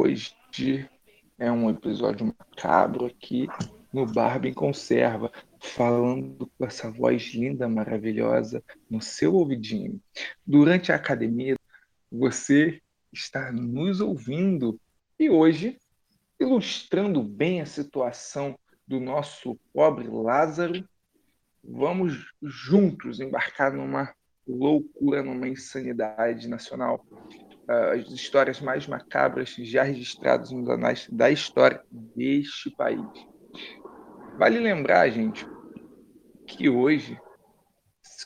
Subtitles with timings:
[0.00, 0.32] Hoje
[1.36, 3.48] é um episódio macabro aqui
[3.92, 10.00] no Barba em Conserva, falando com essa voz linda, maravilhosa no seu ouvidinho.
[10.46, 11.56] Durante a academia,
[12.12, 12.80] você
[13.12, 14.80] está nos ouvindo
[15.18, 15.76] e hoje,
[16.38, 20.88] ilustrando bem a situação do nosso pobre Lázaro,
[21.60, 24.14] vamos juntos embarcar numa
[24.46, 27.04] loucura, numa insanidade nacional
[27.68, 33.04] as histórias mais macabras já registradas nos anais da história deste país.
[34.38, 35.46] Vale lembrar, gente,
[36.46, 37.20] que hoje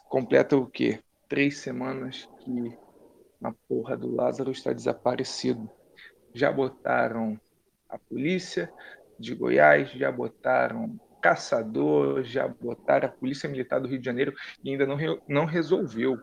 [0.08, 1.00] completa o quê?
[1.28, 2.78] Três semanas que
[3.42, 5.68] a porra do Lázaro está desaparecido.
[6.32, 7.40] Já botaram
[7.88, 8.72] a polícia
[9.18, 14.70] de Goiás, já botaram caçador, já botaram a polícia militar do Rio de Janeiro e
[14.70, 14.96] ainda não,
[15.26, 16.18] não resolveu.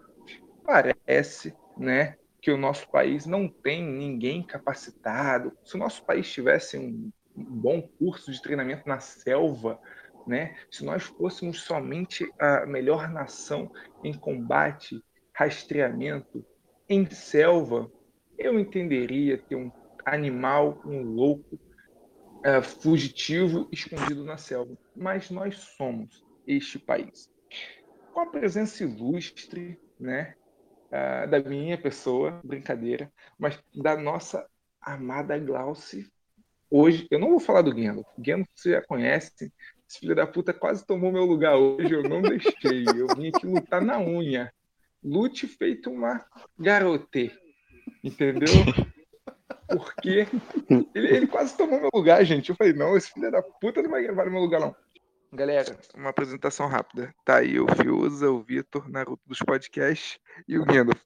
[0.63, 5.51] Parece, né, que o nosso país não tem ninguém capacitado.
[5.63, 9.79] Se o nosso país tivesse um, bom curso de treinamento na selva,
[10.27, 10.55] né?
[10.69, 13.71] se nós fôssemos somente a melhor nação
[14.03, 15.01] em combate,
[15.33, 16.45] rastreamento
[16.87, 17.89] em selva,
[18.37, 19.71] eu entenderia ter um
[20.05, 24.77] animal, um louco, uh, fugitivo, escondido na selva.
[24.95, 27.29] Mas nós somos este país.
[28.13, 30.35] Com a presença ilustre, né,
[30.89, 34.45] uh, da minha pessoa, brincadeira, mas da nossa
[34.81, 36.11] amada Glauce.
[36.69, 38.05] Hoje, eu não vou falar do Guendo.
[38.17, 39.51] Guendo você já conhece.
[39.89, 42.85] Esse filho da puta quase tomou meu lugar hoje, eu não deixei.
[42.87, 44.53] Eu vim aqui lutar na unha.
[45.03, 46.23] Lute feito uma
[46.57, 47.31] garote.
[48.03, 48.53] Entendeu?
[49.67, 50.27] Porque
[50.93, 52.49] ele, ele, quase tomou meu lugar, gente.
[52.49, 54.75] Eu falei, não, esse filho da puta não vai levar meu lugar, não.
[55.31, 57.13] Galera, uma apresentação rápida.
[57.23, 60.99] Tá aí o Fiuza, o Vitor, Naruto dos podcasts e o Gandalf.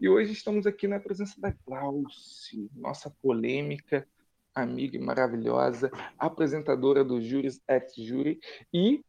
[0.00, 4.08] E hoje estamos aqui na presença da Glauce, nossa polêmica,
[4.54, 8.40] amiga e maravilhosa, apresentadora do Juris ex Jury
[8.72, 9.04] e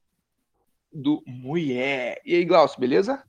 [0.91, 2.22] do Mulher.
[2.26, 3.24] E aí, Glauce, beleza?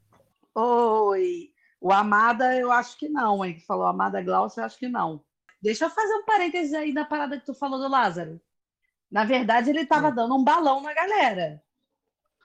[0.53, 1.53] Oi.
[1.81, 3.55] O Amada, eu acho que não, hein?
[3.55, 5.23] Que falou Amada Glauce, eu acho que não.
[5.63, 8.41] Deixa eu fazer um parênteses aí na parada que tu falou do Lázaro.
[9.11, 10.15] Na verdade, ele estava hum.
[10.15, 11.63] dando um balão na galera.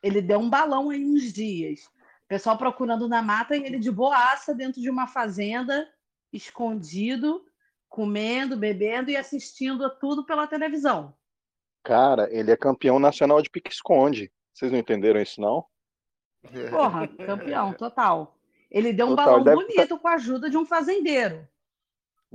[0.01, 1.85] Ele deu um balão aí uns dias.
[2.25, 5.87] O pessoal procurando na mata e ele de boaça dentro de uma fazenda,
[6.33, 7.45] escondido,
[7.87, 11.15] comendo, bebendo e assistindo tudo pela televisão.
[11.83, 14.31] Cara, ele é campeão nacional de pique-esconde.
[14.53, 15.65] Vocês não entenderam isso, não?
[16.71, 18.35] Porra, campeão, total.
[18.71, 21.47] Ele deu um total, balão bonito com a ajuda de um fazendeiro.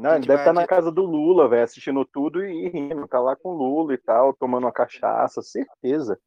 [0.00, 3.06] Não, ele deve estar tá na casa do Lula, velho, assistindo tudo e rindo.
[3.06, 6.18] Tá lá com o Lula e tal, tomando uma cachaça, certeza.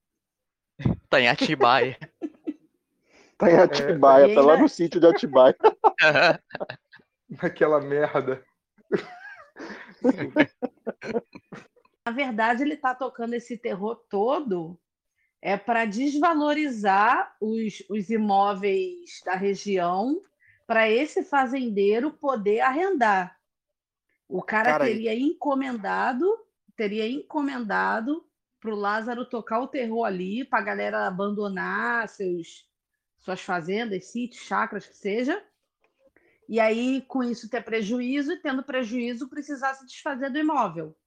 [1.10, 1.98] Tá em Atibaia.
[3.38, 5.56] tá em Atibaia, é, tá lá no sítio de Atibaia.
[7.42, 8.44] Naquela merda.
[12.06, 14.80] Na verdade, ele tá tocando esse terror todo
[15.42, 20.22] é para desvalorizar os, os imóveis da região
[20.66, 23.38] para esse fazendeiro poder arrendar.
[24.34, 26.26] O cara, cara teria encomendado,
[26.76, 28.26] teria encomendado
[28.60, 32.68] para o Lázaro tocar o terror ali, para a galera abandonar seus,
[33.20, 35.40] suas fazendas, sítios, chacras, que seja.
[36.50, 40.98] E aí, com isso, ter prejuízo, e tendo prejuízo, precisar se desfazer do imóvel.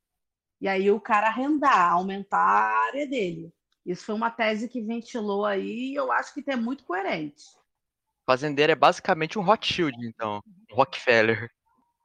[0.61, 3.53] E aí o cara arrendar, aumentar a área dele.
[3.85, 7.43] Isso foi uma tese que ventilou aí e eu acho que é muito coerente.
[8.25, 10.41] Fazendeiro é basicamente um Rothschild, então.
[10.71, 11.51] Um Rockefeller.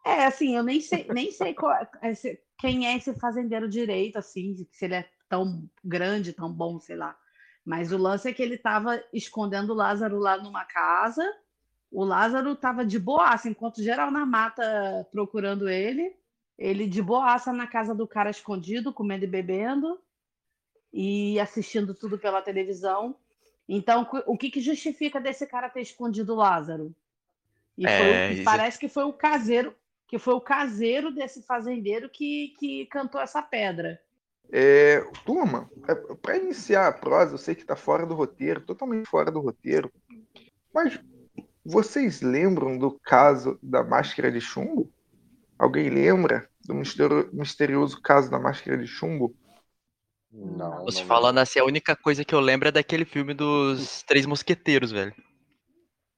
[0.05, 2.13] É, assim, eu nem sei, nem sei qual, é
[2.57, 7.17] quem é esse fazendeiro direito, assim, se ele é tão grande, tão bom, sei lá.
[7.65, 11.23] Mas o lance é que ele estava escondendo o Lázaro lá numa casa.
[11.91, 16.15] O Lázaro estava de boaça, enquanto geral na mata procurando ele.
[16.57, 19.99] Ele de boaça na casa do cara escondido, comendo e bebendo
[20.93, 23.15] e assistindo tudo pela televisão.
[23.67, 26.93] Então, o que, que justifica desse cara ter escondido o Lázaro?
[27.77, 29.73] E é, foi, parece que foi o caseiro,
[30.11, 33.97] que foi o caseiro desse fazendeiro que, que cantou essa pedra.
[34.51, 39.07] É, turma, é, para iniciar a prosa, eu sei que está fora do roteiro, totalmente
[39.07, 39.89] fora do roteiro,
[40.73, 40.99] mas
[41.63, 44.91] vocês lembram do caso da máscara de chumbo?
[45.57, 46.75] Alguém lembra do
[47.31, 49.33] misterioso caso da máscara de chumbo?
[50.29, 50.83] Não.
[50.83, 54.25] Você não falando assim, a única coisa que eu lembro é daquele filme dos Três
[54.25, 55.15] Mosqueteiros, velho.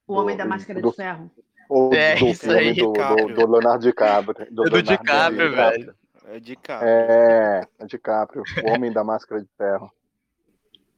[0.08, 1.30] O Homem da Máscara de Ferro.
[1.74, 4.48] Ou é, do aí, do, do, do, Leonardo DiCaprio.
[4.52, 5.96] Do, é do DiCaprio, velho.
[6.26, 6.90] É DiCaprio.
[6.90, 9.92] É, é DiCaprio, o Homem da Máscara de Ferro.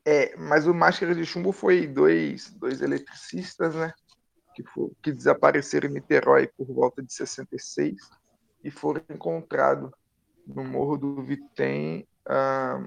[0.04, 3.94] É, mas o Máscara de Chumbo foi dois, dois eletricistas, né?
[4.56, 7.95] que, for, que desapareceram em Niterói por volta de 66
[8.63, 9.92] e foram encontrados
[10.48, 12.81] no Morro do Vitem ah,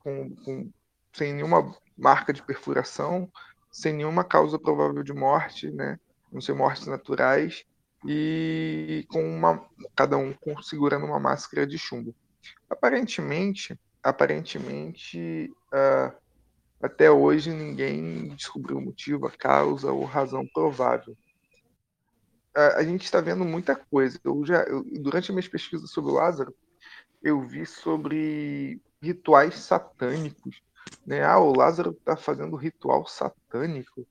[0.00, 0.70] com, com,
[1.12, 3.30] sem nenhuma marca de perfuração,
[3.70, 5.98] sem nenhuma causa provável de morte, né?
[6.32, 7.64] Não ser mortes naturais,
[8.06, 12.14] e com uma, cada um segurando uma máscara de chumbo.
[12.68, 16.16] Aparentemente, aparentemente, uh,
[16.82, 21.16] até hoje ninguém descobriu o motivo, a causa ou razão provável.
[22.56, 24.18] Uh, a gente está vendo muita coisa.
[24.24, 26.54] Eu já, eu, durante as minhas pesquisas sobre o Lázaro,
[27.22, 30.62] eu vi sobre rituais satânicos.
[31.06, 31.22] Né?
[31.22, 34.06] Ah, o Lázaro está fazendo ritual satânico.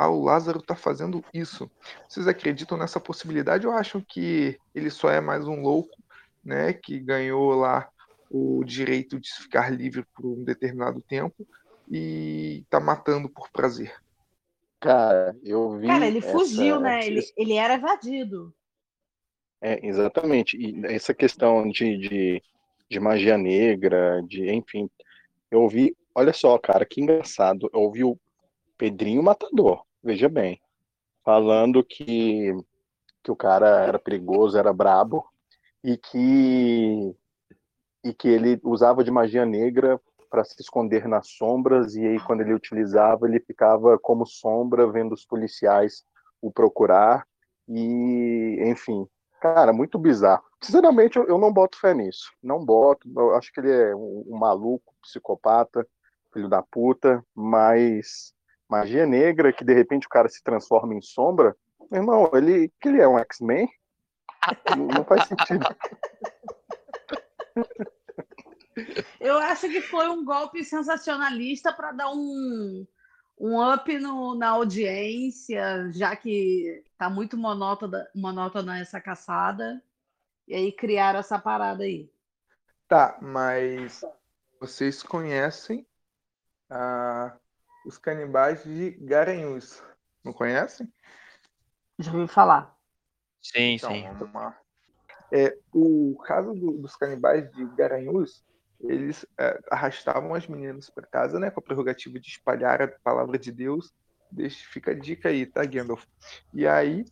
[0.00, 1.70] Ah, o Lázaro está fazendo isso.
[2.08, 5.94] Vocês acreditam nessa possibilidade ou acham que ele só é mais um louco,
[6.42, 7.86] né, que ganhou lá
[8.30, 11.46] o direito de ficar livre por um determinado tempo
[11.86, 13.94] e está matando por prazer?
[14.80, 15.88] Cara, eu vi.
[15.88, 17.06] Cara, ele fugiu, né?
[17.06, 18.54] Ele, ele era evadido.
[19.60, 20.56] É, exatamente.
[20.56, 22.42] E essa questão de, de,
[22.88, 24.88] de magia negra, de enfim,
[25.50, 27.68] eu ouvi, olha só, cara, que engraçado.
[27.70, 28.18] Eu ouvi o
[28.78, 30.60] Pedrinho Matador, veja bem,
[31.24, 32.52] falando que,
[33.22, 35.24] que o cara era perigoso, era brabo,
[35.82, 37.14] e que,
[38.04, 40.00] e que ele usava de magia negra
[40.30, 45.12] para se esconder nas sombras, e aí quando ele utilizava, ele ficava como sombra, vendo
[45.12, 46.04] os policiais
[46.40, 47.26] o procurar,
[47.68, 49.06] e enfim,
[49.40, 50.44] cara, muito bizarro.
[50.62, 54.38] Sinceramente, eu, não boto fé nisso, não boto, eu acho que ele é um, um
[54.38, 55.86] maluco, psicopata,
[56.32, 58.32] filho da puta, mas
[58.70, 61.56] magia negra, que de repente o cara se transforma em sombra,
[61.90, 63.68] meu irmão, ele, que ele é um X-Men?
[64.94, 65.66] Não faz sentido.
[69.20, 72.86] Eu acho que foi um golpe sensacionalista para dar um,
[73.38, 79.82] um up no, na audiência, já que tá muito monótona, monótona essa caçada.
[80.48, 82.10] E aí criaram essa parada aí.
[82.88, 84.02] Tá, mas
[84.58, 85.86] vocês conhecem
[86.70, 87.36] a
[87.84, 89.82] os canibais de Garanhuns.
[90.24, 90.92] Não conhecem?
[91.98, 92.74] Já ouvi falar.
[93.42, 94.04] Sim, então, sim.
[95.32, 98.44] É, o caso do, dos canibais de Garanhuns,
[98.80, 103.38] eles é, arrastavam as meninas para casa, né, com a prerrogativa de espalhar a palavra
[103.38, 103.92] de Deus.
[104.30, 106.04] Deixa, fica a dica aí, tá, Gandalf?
[106.52, 107.04] E aí,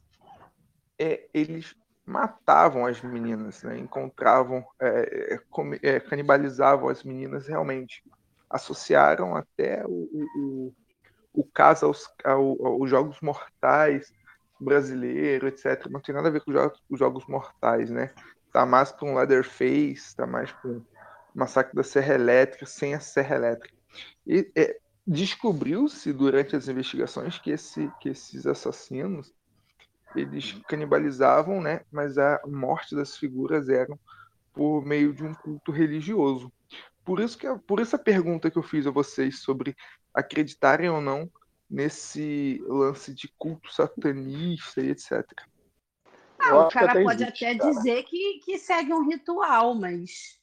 [0.98, 1.74] é, eles
[2.04, 5.38] matavam as meninas, né, encontravam, é,
[5.82, 8.02] é, é canibalizavam as meninas realmente
[8.50, 10.74] associaram até o, o,
[11.34, 14.12] o caso aos, ao, aos jogos mortais
[14.60, 15.86] brasileiro, etc.
[15.90, 18.12] Não tem nada a ver com os jogos, os jogos mortais, né?
[18.52, 20.84] Tá mais para um Leatherface, tá mais para um
[21.34, 23.76] massacre da Serra Elétrica sem a Serra Elétrica.
[24.26, 29.32] E é, descobriu-se durante as investigações que, esse, que esses assassinos
[30.14, 31.82] eles canibalizavam, né?
[31.92, 33.98] Mas a morte das figuras eram
[34.52, 36.52] por meio de um culto religioso.
[37.08, 39.74] Por isso que por essa pergunta que eu fiz a vocês sobre
[40.12, 41.26] acreditarem ou não
[41.70, 45.24] nesse lance de culto satanista e etc.
[46.38, 47.70] Ah, o cara pode existe, até cara.
[47.70, 50.38] dizer que, que segue um ritual, mas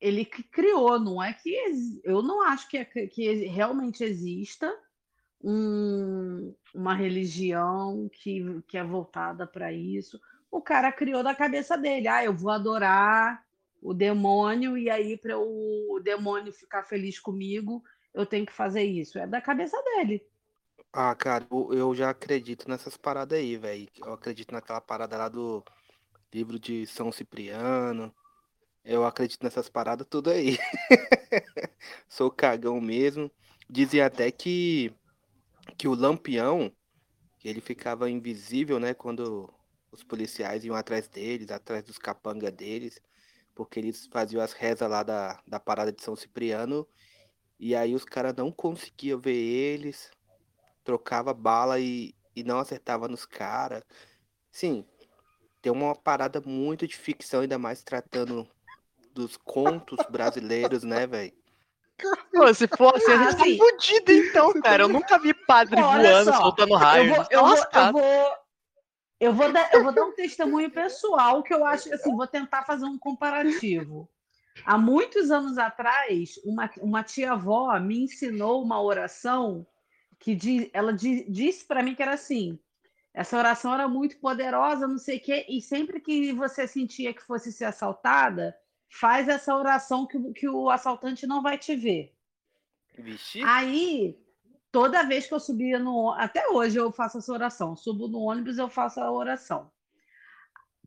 [0.00, 4.72] ele que criou, não é que eu não acho que, é, que realmente exista
[5.42, 10.20] um, uma religião que, que é voltada para isso.
[10.48, 13.44] O cara criou da cabeça dele, ah, eu vou adorar
[13.80, 17.82] o demônio, e aí, para o demônio ficar feliz comigo,
[18.12, 19.18] eu tenho que fazer isso.
[19.18, 20.22] É da cabeça dele.
[20.92, 23.88] Ah, cara, eu já acredito nessas paradas aí, velho.
[23.96, 25.64] Eu acredito naquela parada lá do
[26.32, 28.14] livro de São Cipriano.
[28.84, 30.58] Eu acredito nessas paradas tudo aí.
[32.08, 33.30] Sou cagão mesmo.
[33.68, 34.92] Dizem até que,
[35.78, 36.72] que o lampião,
[37.44, 38.92] ele ficava invisível, né?
[38.92, 39.48] Quando
[39.92, 43.00] os policiais iam atrás deles, atrás dos capanga deles
[43.60, 46.88] porque eles faziam as rezas lá da, da parada de São Cipriano,
[47.58, 50.10] e aí os caras não conseguiam ver eles,
[50.82, 53.82] trocava bala e, e não acertava nos caras.
[54.50, 54.82] Sim,
[55.60, 58.48] tem uma parada muito de ficção, ainda mais tratando
[59.12, 61.34] dos contos brasileiros, né, velho?
[62.54, 64.84] Se for assim, a gente tá fudido então, cara.
[64.84, 67.10] Eu nunca vi padre Olha voando, só, soltando raio.
[67.10, 68.36] Eu vou, eu, vou, eu, vou,
[69.20, 72.62] eu vou, dar, eu vou dar um testemunho pessoal que eu acho assim, vou tentar
[72.64, 74.08] fazer um comparativo.
[74.64, 79.66] Há muitos anos atrás, uma, uma tia-avó me ensinou uma oração
[80.18, 82.58] que diz, ela diz, disse para mim que era assim:
[83.12, 87.22] essa oração era muito poderosa, não sei o quê, e sempre que você sentia que
[87.22, 88.56] fosse ser assaltada,
[88.88, 92.14] faz essa oração que, que o assaltante não vai te ver.
[92.98, 93.42] Vixe.
[93.42, 94.18] Aí
[94.70, 96.12] toda vez que eu subia no.
[96.12, 97.76] Até hoje eu faço essa oração.
[97.76, 99.70] Subo no ônibus, eu faço a oração.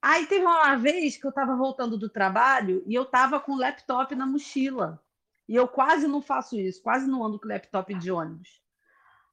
[0.02, 3.58] Aí teve uma vez que eu estava voltando do trabalho e eu estava com o
[3.58, 5.02] laptop na mochila.
[5.48, 8.62] E eu quase não faço isso, quase não ando com laptop de ônibus.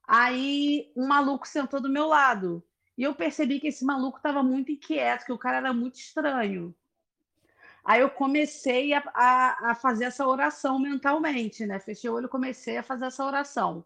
[0.06, 2.62] Aí um maluco sentou do meu lado.
[2.96, 6.74] E eu percebi que esse maluco estava muito inquieto, que o cara era muito estranho.
[7.84, 11.78] Aí eu comecei a, a, a, fazer essa oração mentalmente, né?
[11.80, 13.84] Fechei o olho e comecei a fazer essa oração.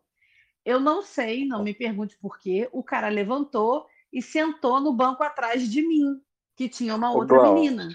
[0.64, 2.68] Eu não sei, não me pergunte por quê.
[2.72, 6.20] O cara levantou e sentou no banco atrás de mim,
[6.56, 7.88] que tinha uma outra Glaucio, menina.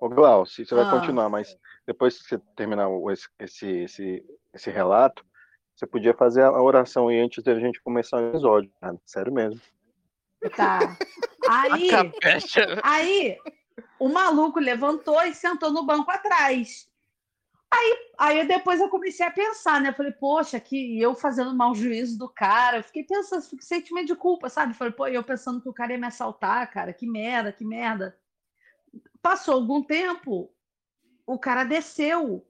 [0.00, 0.90] Ô, Glaucio, você vai ah.
[0.90, 1.56] continuar, mas
[1.86, 5.24] depois que você terminar esse, esse, esse, esse relato,
[5.74, 8.96] você podia fazer a oração aí antes da gente começar o episódio, cara.
[9.04, 9.60] Sério mesmo.
[10.56, 10.78] Tá.
[11.48, 11.90] Aí,
[12.82, 13.38] aí
[13.98, 16.88] o maluco levantou e sentou no banco atrás.
[17.72, 19.92] Aí, aí depois eu comecei a pensar, né?
[19.94, 22.76] Falei, poxa, que eu fazendo mau juízo do cara.
[22.76, 24.74] Eu fiquei pensando, fiquei sentimento de culpa, sabe?
[24.74, 28.18] Falei, pô, eu pensando que o cara ia me assaltar, cara, que merda, que merda.
[29.22, 30.52] Passou algum tempo,
[31.26, 32.46] o cara desceu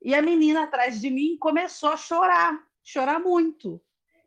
[0.00, 3.80] e a menina atrás de mim começou a chorar, chorar muito.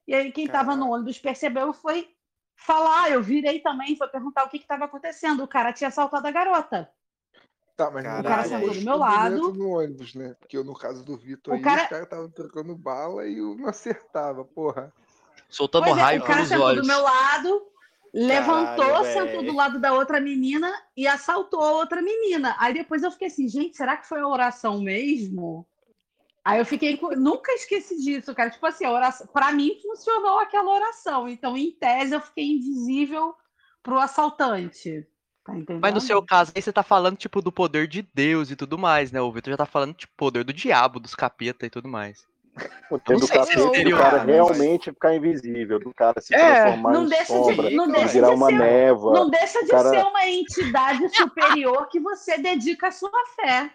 [0.05, 2.13] E aí quem estava no ônibus percebeu e foi
[2.57, 3.11] falar.
[3.11, 5.43] Eu virei também, foi perguntar o que estava acontecendo.
[5.43, 6.91] O cara tinha assaltado a garota.
[7.75, 8.23] Tá, mas Caralho.
[8.23, 9.53] o cara sentou do meu lado.
[9.53, 10.35] no ônibus, né?
[10.39, 11.83] Porque eu, no caso do Vitor, o aí, cara...
[11.83, 14.93] os caras estavam trocando bala e eu não acertava, porra.
[15.49, 16.81] Soltando pois raio é, O cara sentou olhos.
[16.81, 17.67] do meu lado,
[18.13, 19.45] levantou, Caralho, sentou véio.
[19.47, 22.55] do lado da outra menina e assaltou a outra menina.
[22.59, 25.67] Aí depois eu fiquei assim, gente, será que foi a oração mesmo?
[26.45, 28.49] Aí eu fiquei, nunca esqueci disso, cara.
[28.49, 31.27] Tipo assim, a oração, para mim funcionou aquela oração.
[31.27, 33.33] Então, em tese, eu fiquei invisível
[33.81, 35.07] pro assaltante.
[35.45, 38.55] Tá Mas no seu caso, aí você tá falando, tipo, do poder de Deus e
[38.55, 39.21] tudo mais, né?
[39.21, 42.25] O Vitor já tá falando, tipo, poder do diabo, dos capeta e tudo mais.
[42.89, 47.03] O poder do capeta do cara realmente ficar invisível, do cara se é, transformar não
[47.03, 49.13] em deixa sombra, de, não deixa virar de uma ser, névoa.
[49.13, 49.89] Não deixa de cara...
[49.89, 53.69] ser uma entidade superior que você dedica a sua fé.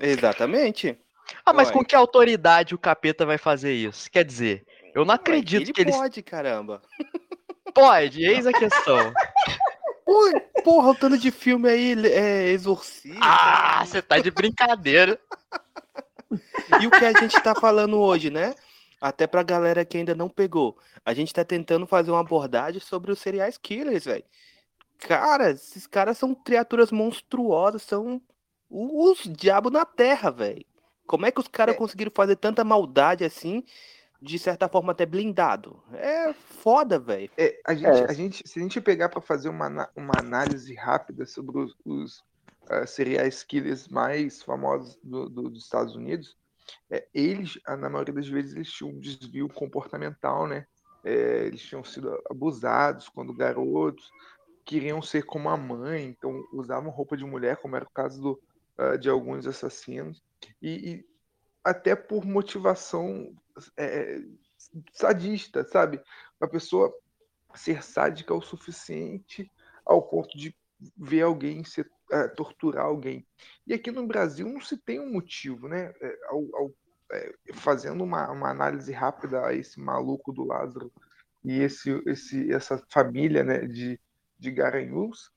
[0.00, 0.96] Exatamente.
[1.44, 1.74] Ah, mas Ué.
[1.74, 4.08] com que autoridade o capeta vai fazer isso?
[4.10, 4.64] Quer dizer,
[4.94, 5.92] eu não acredito ele que ele.
[5.92, 6.82] Pode, caramba.
[7.74, 9.12] Pode, eis a questão.
[10.64, 13.18] porra, o tanto de filme aí é exorcista.
[13.20, 15.18] Ah, você tá de brincadeira.
[16.80, 18.54] e o que a gente tá falando hoje, né?
[19.00, 20.76] Até pra galera que ainda não pegou.
[21.04, 24.24] A gente tá tentando fazer uma abordagem sobre os serial killers, velho.
[24.98, 28.20] Cara, esses caras são criaturas monstruosas, são
[28.68, 30.64] os diabos na terra, velho.
[31.06, 31.78] Como é que os caras é.
[31.78, 33.64] conseguiram fazer tanta maldade assim,
[34.20, 35.82] de certa forma até blindado?
[35.94, 37.30] É foda, velho.
[37.36, 38.10] É, a, gente, é.
[38.10, 42.18] a gente, se a gente pegar para fazer uma, uma análise rápida sobre os, os
[42.70, 46.36] uh, serial killers mais famosos do, do, dos Estados Unidos,
[46.90, 50.66] é, eles, na maioria das vezes, eles tinham um desvio comportamental, né?
[51.02, 54.10] É, eles tinham sido abusados quando garotos,
[54.64, 58.40] queriam ser como a mãe, então usavam roupa de mulher, como era o caso do,
[58.78, 60.22] uh, de alguns assassinos
[60.60, 61.04] e, e
[61.64, 63.34] até por motivação
[63.76, 64.20] é,
[64.92, 66.00] sadista, sabe?
[66.40, 66.92] A pessoa
[67.54, 69.50] ser sádica o suficiente
[69.84, 70.54] ao ponto de
[70.96, 73.26] ver alguém ser, é, torturar alguém.
[73.66, 75.92] E aqui no Brasil não se tem um motivo, né?
[76.00, 76.74] É, ao, ao,
[77.12, 80.92] é, fazendo uma, uma, análise rápida a esse maluco do Lázaro
[81.44, 83.98] e esse, esse, essa família né, de,
[84.38, 85.30] de Garanhuns,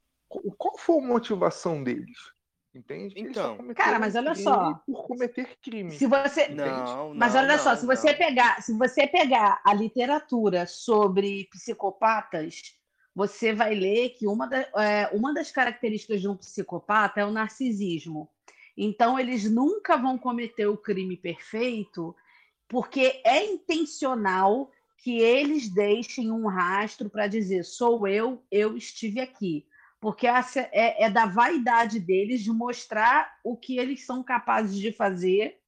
[0.57, 2.32] qual foi a motivação deles?
[2.75, 3.13] Entende?
[3.17, 4.73] Então, cara, mas olha só.
[4.85, 5.91] Por cometer crime.
[5.91, 10.65] Se você, não, mas olha não, só, se você pegar, se você pegar a literatura
[10.65, 12.75] sobre psicopatas,
[13.13, 17.31] você vai ler que uma, da, é, uma das características de um psicopata é o
[17.31, 18.27] narcisismo.
[18.75, 22.15] Então, eles nunca vão cometer o crime perfeito,
[22.67, 29.67] porque é intencional que eles deixem um rastro para dizer: sou eu, eu estive aqui
[30.03, 35.61] porque é, é, da vaidade deles de mostrar o que eles são capazes de fazer,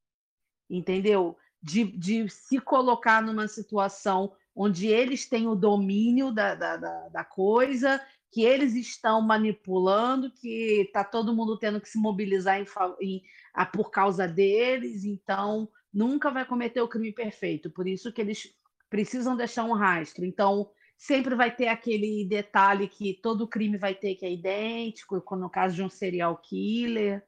[0.69, 1.37] entendeu?
[1.63, 7.23] De, de se colocar numa situação onde eles têm o domínio da, da, da, da
[7.23, 12.65] coisa, que eles estão manipulando, que está todo mundo tendo que se mobilizar em,
[12.99, 13.23] em,
[13.53, 17.71] a, por causa deles, então nunca vai cometer o crime perfeito.
[17.71, 18.53] Por isso que eles
[18.89, 20.25] precisam deixar um rastro.
[20.25, 25.49] Então, sempre vai ter aquele detalhe que todo crime vai ter que é idêntico, no
[25.49, 27.23] caso de um serial killer.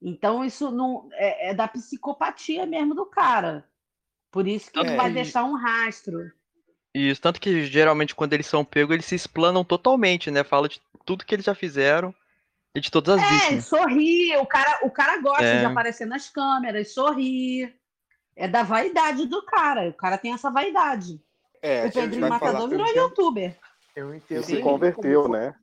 [0.00, 3.64] Então, isso não é, é da psicopatia mesmo do cara.
[4.30, 5.14] Por isso que é, vai e...
[5.14, 6.30] deixar um rastro.
[6.94, 10.44] Isso, tanto que geralmente quando eles são pegos, eles se explanam totalmente, né?
[10.44, 12.14] Fala de tudo que eles já fizeram
[12.74, 13.66] e de todas as é, vítimas.
[13.66, 15.60] sorri, o cara, o cara gosta é.
[15.60, 17.74] de aparecer nas câmeras, sorrir.
[18.36, 19.88] É da vaidade do cara.
[19.88, 21.20] O cara tem essa vaidade.
[21.64, 23.58] É, o Pedrinho Matador virou youtuber.
[23.96, 24.42] Eu Ele entendo.
[24.42, 24.60] se Sim.
[24.60, 25.54] converteu, né?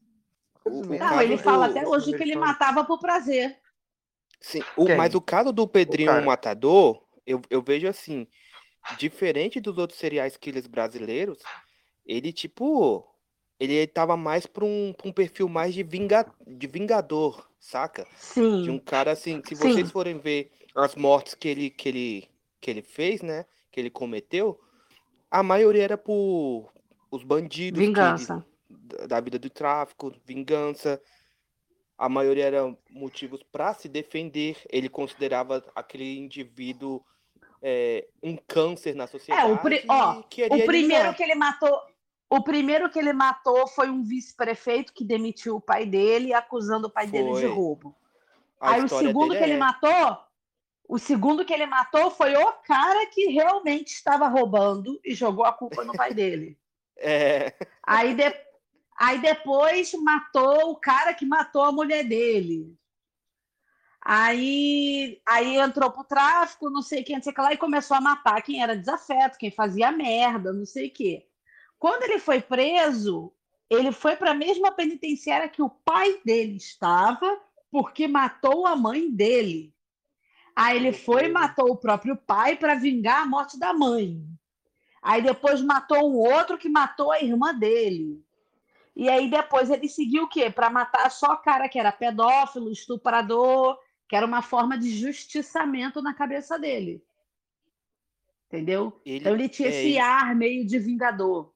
[0.65, 3.55] O- Não, caso ele fala até hoje que ele matava por prazer.
[4.39, 6.23] Sim, o- mas o caso do Pedrinho.
[6.23, 8.27] Matador, eu, eu vejo assim,
[8.97, 11.37] diferente dos outros serial killers brasileiros,
[12.03, 13.07] ele, tipo,
[13.59, 18.07] ele tava mais pra um, pra um perfil mais de, vinga, de vingador, saca?
[18.15, 18.63] Sim.
[18.63, 19.61] De um cara assim, se Sim.
[19.71, 22.29] vocês forem ver as mortes que ele, que ele,
[22.59, 24.59] que ele fez, né, que ele cometeu,
[25.31, 26.69] a maioria era por
[27.09, 28.45] os bandidos que ele- Vingança.
[28.69, 31.01] da da vida do tráfico, vingança.
[31.97, 34.57] A maioria eram motivos para se defender.
[34.69, 37.01] Ele considerava aquele indivíduo
[37.63, 39.59] é, um câncer na sociedade.
[39.61, 41.79] pri- ó, e queria O primeiro que ele matou,
[42.27, 46.89] o primeiro que ele matou foi um vice-prefeito que demitiu o pai dele, acusando o
[46.89, 47.47] pai dele de Foi.
[47.49, 47.95] roubo.
[48.59, 50.17] A Aí o segundo que ele é- matou,
[50.91, 55.53] o segundo que ele matou foi o cara que realmente estava roubando e jogou a
[55.53, 56.59] culpa no pai dele.
[57.03, 58.35] É, Aí, de-
[58.95, 62.77] aí depois matou o cara que matou a mulher dele.
[64.03, 67.95] Aí, aí entrou pro tráfico, não sei quem, não sei o que lá, e começou
[67.97, 71.27] a matar quem era desafeto, quem fazia merda, não sei o quê.
[71.79, 73.33] Quando ele foi preso,
[73.69, 77.39] ele foi para a mesma penitenciária que o pai dele estava,
[77.71, 79.73] porque matou a mãe dele.
[80.55, 84.21] Aí ele foi e matou o próprio pai para vingar a morte da mãe.
[85.01, 88.23] Aí depois matou um outro que matou a irmã dele.
[88.95, 90.49] E aí depois ele seguiu o quê?
[90.49, 96.13] Para matar só cara que era pedófilo, estuprador, que era uma forma de justiçamento na
[96.13, 97.01] cabeça dele.
[98.47, 98.99] Entendeu?
[99.05, 101.53] ele, Então ele tinha é, esse ar meio de vingador.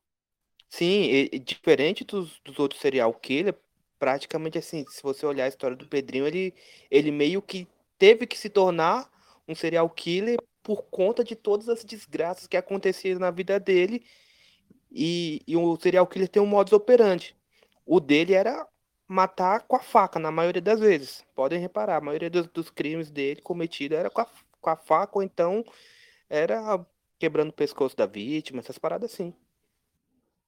[0.69, 3.56] Sim, diferente dos, dos outros serial killer,
[4.00, 6.54] praticamente assim, se você olhar a história do Pedrinho, ele,
[6.89, 9.10] ele meio que teve que se tornar
[9.47, 14.03] um serial killer por conta de todas as desgraças que aconteciam na vida dele.
[14.91, 17.36] E, e o serial killer tem um modus operandi.
[17.86, 18.67] O dele era
[19.08, 21.23] matar com a faca, na maioria das vezes.
[21.36, 24.27] Podem reparar, a maioria dos, dos crimes dele cometido era com a,
[24.60, 25.63] com a faca, ou então
[26.29, 26.84] era
[27.19, 29.34] quebrando o pescoço da vítima, essas paradas assim.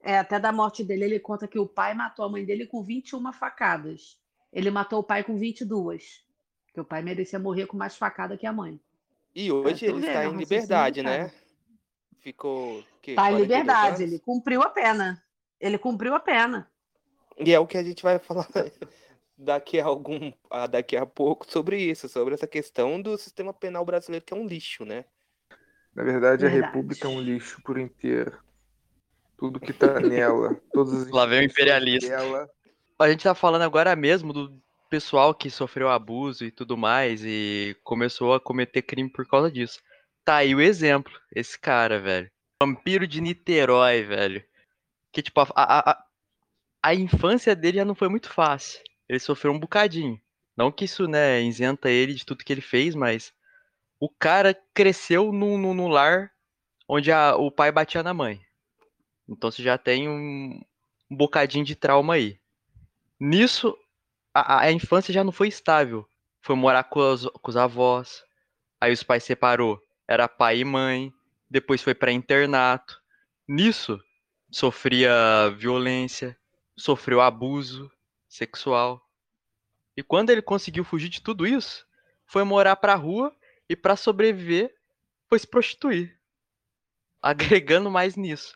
[0.01, 2.83] É, até da morte dele, ele conta que o pai matou a mãe dele com
[2.83, 4.17] 21 facadas.
[4.51, 6.25] Ele matou o pai com 22.
[6.77, 8.79] Porque o pai merecia morrer com mais facada que a mãe.
[9.33, 11.31] E hoje tu ele está né, em liberdade, né?
[12.19, 12.83] Ficou.
[13.01, 15.23] que, Tá em 42 liberdade, ele cumpriu a pena.
[15.59, 16.69] Ele cumpriu a pena.
[17.35, 18.47] E é o que a gente vai falar
[19.35, 23.83] daqui a algum, a- daqui a pouco sobre isso, sobre essa questão do sistema penal
[23.83, 25.03] brasileiro que é um lixo, né?
[25.95, 26.75] Na verdade, a Verdade.
[26.75, 28.37] República é um lixo por inteiro.
[29.35, 32.07] Tudo que tá nela, todas as Lá vem o imperialista.
[32.07, 32.47] dela,
[32.99, 37.75] A gente tá falando agora mesmo do pessoal que sofreu abuso e tudo mais e
[37.83, 39.79] começou a cometer crime por causa disso.
[40.25, 42.29] Tá aí o exemplo, esse cara, velho.
[42.61, 44.43] Vampiro de Niterói, velho.
[45.13, 46.03] Que, tipo, a, a,
[46.83, 48.79] a- infância dele já não foi muito fácil.
[49.07, 50.19] Ele sofreu um bocadinho.
[50.55, 53.31] Não que isso, né, isenta ele de tudo que ele fez, mas
[53.99, 56.31] o cara cresceu num, num, num lar
[56.87, 58.41] onde a- o pai batia na mãe.
[59.29, 60.61] Então você já tem um,
[61.11, 62.39] um bocadinho de trauma aí.
[63.19, 63.77] Nisso,
[64.41, 66.07] a, a- infância já não foi estável.
[66.41, 68.23] Foi morar com os, com os avós.
[68.81, 69.81] Aí os pais separou.
[70.07, 71.11] Era pai e mãe.
[71.49, 72.99] Depois foi para internato.
[73.47, 73.99] Nisso,
[74.51, 76.37] sofria violência,
[76.77, 77.91] sofreu abuso
[78.29, 79.01] sexual.
[79.97, 81.85] E quando ele conseguiu fugir de tudo isso,
[82.25, 83.35] foi morar pra rua
[83.69, 84.73] e para sobreviver,
[85.29, 86.17] foi se prostituir.
[87.21, 88.55] Agregando mais nisso.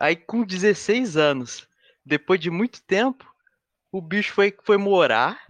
[0.00, 1.68] Aí com 16 anos,
[2.04, 3.32] depois de muito tempo,
[3.94, 5.40] o bicho foi, foi morar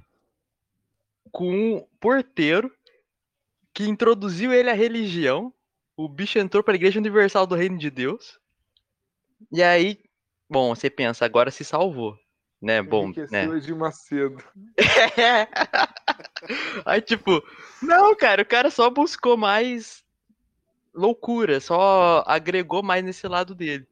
[1.33, 2.71] com um porteiro
[3.73, 5.51] que introduziu ele à religião.
[5.97, 8.39] O bicho entrou para a Igreja Universal do Reino de Deus.
[9.51, 9.99] E aí,
[10.47, 12.19] bom, você pensa, agora se salvou,
[12.61, 12.83] né?
[12.83, 13.47] Bom, né?
[13.61, 14.45] de Macedo.
[15.17, 15.49] É.
[16.85, 17.43] Aí, tipo,
[17.81, 20.05] não, cara, o cara só buscou mais
[20.93, 23.89] loucura, só agregou mais nesse lado dele.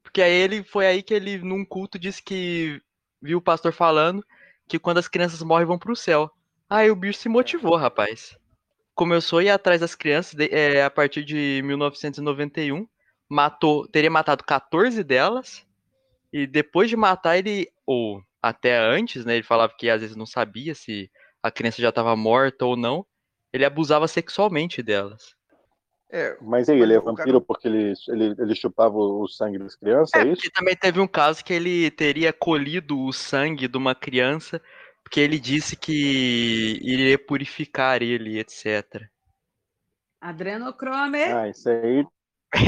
[0.00, 2.80] Porque aí ele foi aí que ele, num culto, disse que
[3.22, 4.24] viu o pastor falando
[4.68, 6.30] que quando as crianças morrem vão pro céu.
[6.68, 8.38] Aí o bicho se motivou, rapaz.
[8.94, 12.86] Começou a ir atrás das crianças é, a partir de 1991.
[13.28, 15.66] Matou, teria matado 14 delas.
[16.32, 19.34] E depois de matar, ele, ou até antes, né?
[19.34, 21.10] Ele falava que às vezes não sabia se
[21.42, 23.04] a criança já estava morta ou não.
[23.52, 25.34] Ele abusava sexualmente delas.
[26.12, 29.28] É, Mas aí, Mas ele é o cara- vampiro porque ele, ele, ele chupava o
[29.28, 30.50] sangue das crianças, é, É, isso?
[30.52, 34.60] também teve um caso que ele teria colhido o sangue de uma criança,
[35.04, 39.06] porque ele disse que iria purificar ele, etc.
[40.20, 41.22] Adrenocrome.
[41.22, 42.04] Ah, isso aí.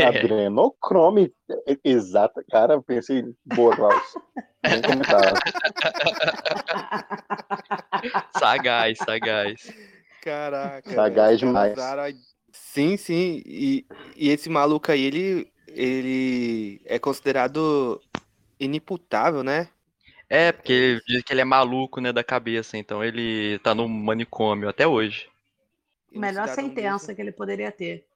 [0.07, 1.33] Adrenocrome.
[1.85, 2.41] Exato.
[2.49, 3.25] Cara, eu pensei.
[3.45, 4.15] Boa, Klaus.
[8.39, 9.73] Sagaz, sagaz.
[10.23, 10.89] Caraca.
[10.91, 11.73] Sagaz demais.
[11.73, 13.43] usaram a- Sim, sim.
[13.47, 18.01] E, e esse maluco aí, ele, ele é considerado
[18.61, 19.69] inimputável, né?
[20.29, 23.89] É, porque ele diz que ele é maluco, né, da cabeça, então ele tá no
[23.89, 25.29] manicômio até hoje.
[26.11, 28.07] Melhor sentença que ele poderia ter.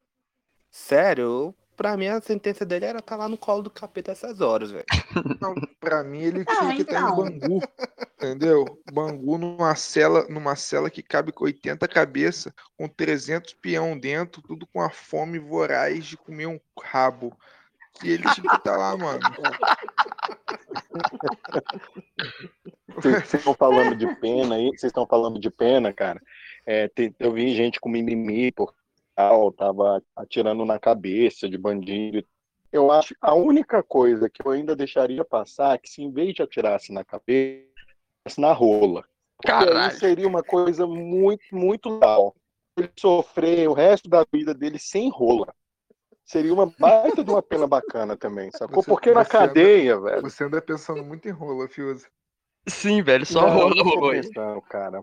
[0.71, 4.71] Sério, pra mim a sentença dele era estar lá no colo do capeta essas horas,
[4.71, 4.85] velho.
[5.41, 7.17] Não, pra mim ele Ah, tinha que estar em então.
[7.17, 7.63] Bangu,
[8.17, 8.83] entendeu?
[8.93, 14.67] Bangu numa cela, numa cela que cabe com 80 cabeças, com 300 peão dentro, tudo
[14.67, 17.37] com a fome voraz de comer um rabo.
[18.03, 19.21] E ele tinha que estar lá, mano.
[22.97, 26.21] Vocês estão falando de pena aí, vocês estão falando de pena, cara.
[26.67, 28.75] É, eu vi gente com mimimi por
[29.17, 32.23] tal, tava atirando na cabeça de bandido.
[32.71, 36.35] Eu acho a única coisa que eu ainda deixaria passar é que se em vez
[36.35, 37.65] de atirasse na cabeça,
[38.39, 39.05] na rola.
[39.43, 39.95] Caralho.
[39.99, 42.35] seria uma coisa muito, muito legal.
[42.77, 45.55] Ele sofrer o resto da vida dele sem rola.
[46.25, 48.83] Seria uma baita de uma pena bacana também, sacou?
[48.83, 50.23] Você- Porque na você anda- cadeia, velho.
[50.23, 52.07] Você anda pensando muito em rola, Fiuza.
[52.69, 54.23] Sim, velho, só não, rola hoje.
[54.23, 55.03] pensando, cara.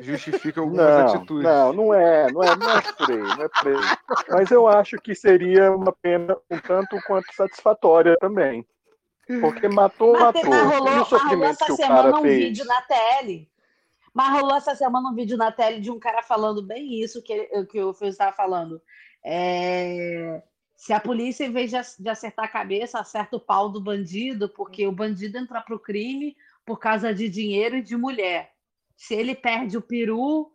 [0.00, 1.42] Justifica algumas Não, atitudes.
[1.44, 3.96] não, não é, não é, não é por aí, não é por aí.
[4.30, 8.66] Mas eu acho que seria uma pena um tanto quanto satisfatória também.
[9.40, 10.50] Porque matou, Mas, matou.
[10.50, 12.38] mas rolou, o sofrimento essa que o semana cara um fez.
[12.44, 13.48] vídeo na TL.
[14.14, 17.44] Mas rolou essa semana um vídeo na TL de um cara falando bem isso que,
[17.66, 18.80] que o Fio estava falando.
[19.24, 20.42] É,
[20.76, 24.86] Se a polícia, em vez de acertar a cabeça, acerta o pau do bandido, porque
[24.86, 28.52] o bandido entra para o crime por causa de dinheiro e de mulher.
[28.98, 30.50] Se ele perde o peru,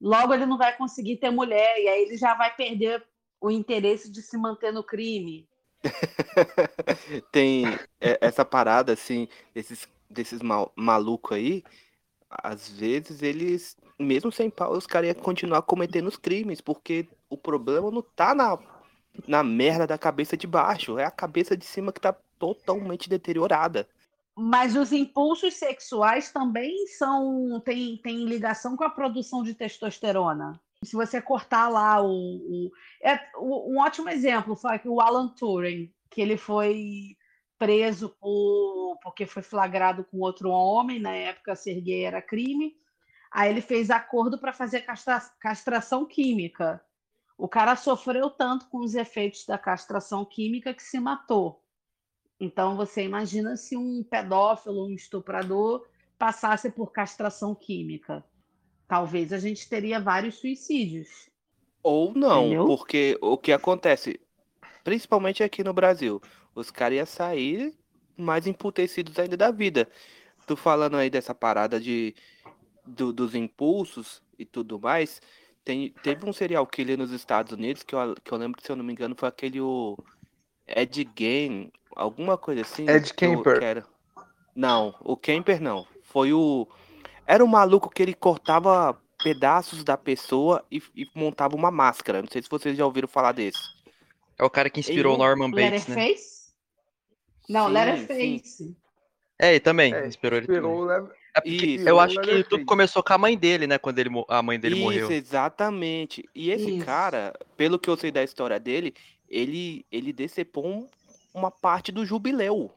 [0.00, 3.04] logo ele não vai conseguir ter mulher, e aí ele já vai perder
[3.40, 5.48] o interesse de se manter no crime.
[7.32, 7.66] Tem
[8.00, 11.64] é, essa parada, assim, desses, desses mal, malucos aí,
[12.30, 17.36] às vezes eles, mesmo sem pau, os caras iam continuar cometendo os crimes, porque o
[17.36, 18.56] problema não tá na,
[19.26, 23.88] na merda da cabeça de baixo, é a cabeça de cima que tá totalmente deteriorada.
[24.42, 30.58] Mas os impulsos sexuais também são têm tem ligação com a produção de testosterona.
[30.82, 32.70] Se você cortar lá o, o-
[33.02, 37.16] é, um ótimo exemplo foi o Alan Turing, que ele foi
[37.58, 42.74] preso por, porque foi flagrado com outro homem, na época ser era crime.
[43.30, 46.82] Aí ele fez acordo para fazer castra- castração química.
[47.36, 51.62] O cara sofreu tanto com os efeitos da castração química que se matou.
[52.40, 55.86] Então você imagina se um pedófilo, um estuprador
[56.18, 58.24] passasse por castração química.
[58.88, 61.28] Talvez a gente teria vários suicídios.
[61.82, 62.66] Ou não, Entendeu?
[62.66, 64.20] porque o que acontece,
[64.84, 66.20] principalmente aqui no Brasil,
[66.54, 67.74] os caras iam sair
[68.16, 69.88] mais emputecidos ainda da vida.
[70.46, 72.14] Tu falando aí dessa parada de,
[72.86, 75.20] do- dos impulsos e tudo mais,
[75.64, 78.76] tem, teve um serial killer nos Estados Unidos que eu, que eu lembro, se eu
[78.76, 79.96] não me engano, foi aquele o
[80.74, 82.88] Ed Gein, alguma coisa assim.
[82.88, 83.58] Ed Kemper.
[83.58, 83.84] que era-
[84.54, 85.86] Não, o Kemper não.
[86.02, 86.66] Foi o.
[87.26, 92.20] Era um maluco que ele cortava pedaços da pessoa e, e montava uma máscara.
[92.22, 93.58] Não sei se vocês já ouviram falar desse.
[94.38, 95.94] É o cara que inspirou o Ele- Norman Bates, né?
[95.96, 96.40] Letterface?
[97.48, 98.76] Não, Sim, Letterface.
[99.38, 100.60] É, e também, É, inspirou ele também.
[100.62, 101.88] Inspirou Lev- É porque Isso.
[101.88, 103.78] eu acho que tudo começou com a mãe dele, né?
[103.78, 105.10] Quando ele, a mãe dele Isso, morreu.
[105.12, 106.28] exatamente.
[106.34, 106.84] E esse Isso.
[106.84, 108.92] cara, pelo que eu sei da história dele,
[109.30, 110.88] ele, ele decepou um-
[111.32, 112.70] uma parte do jubileu.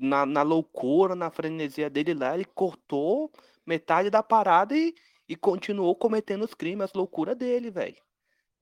[0.00, 3.30] Na, na loucura, na frenesia dele lá, ele cortou
[3.66, 4.94] metade da parada e,
[5.28, 7.96] e continuou cometendo os crimes, as loucuras dele, velho.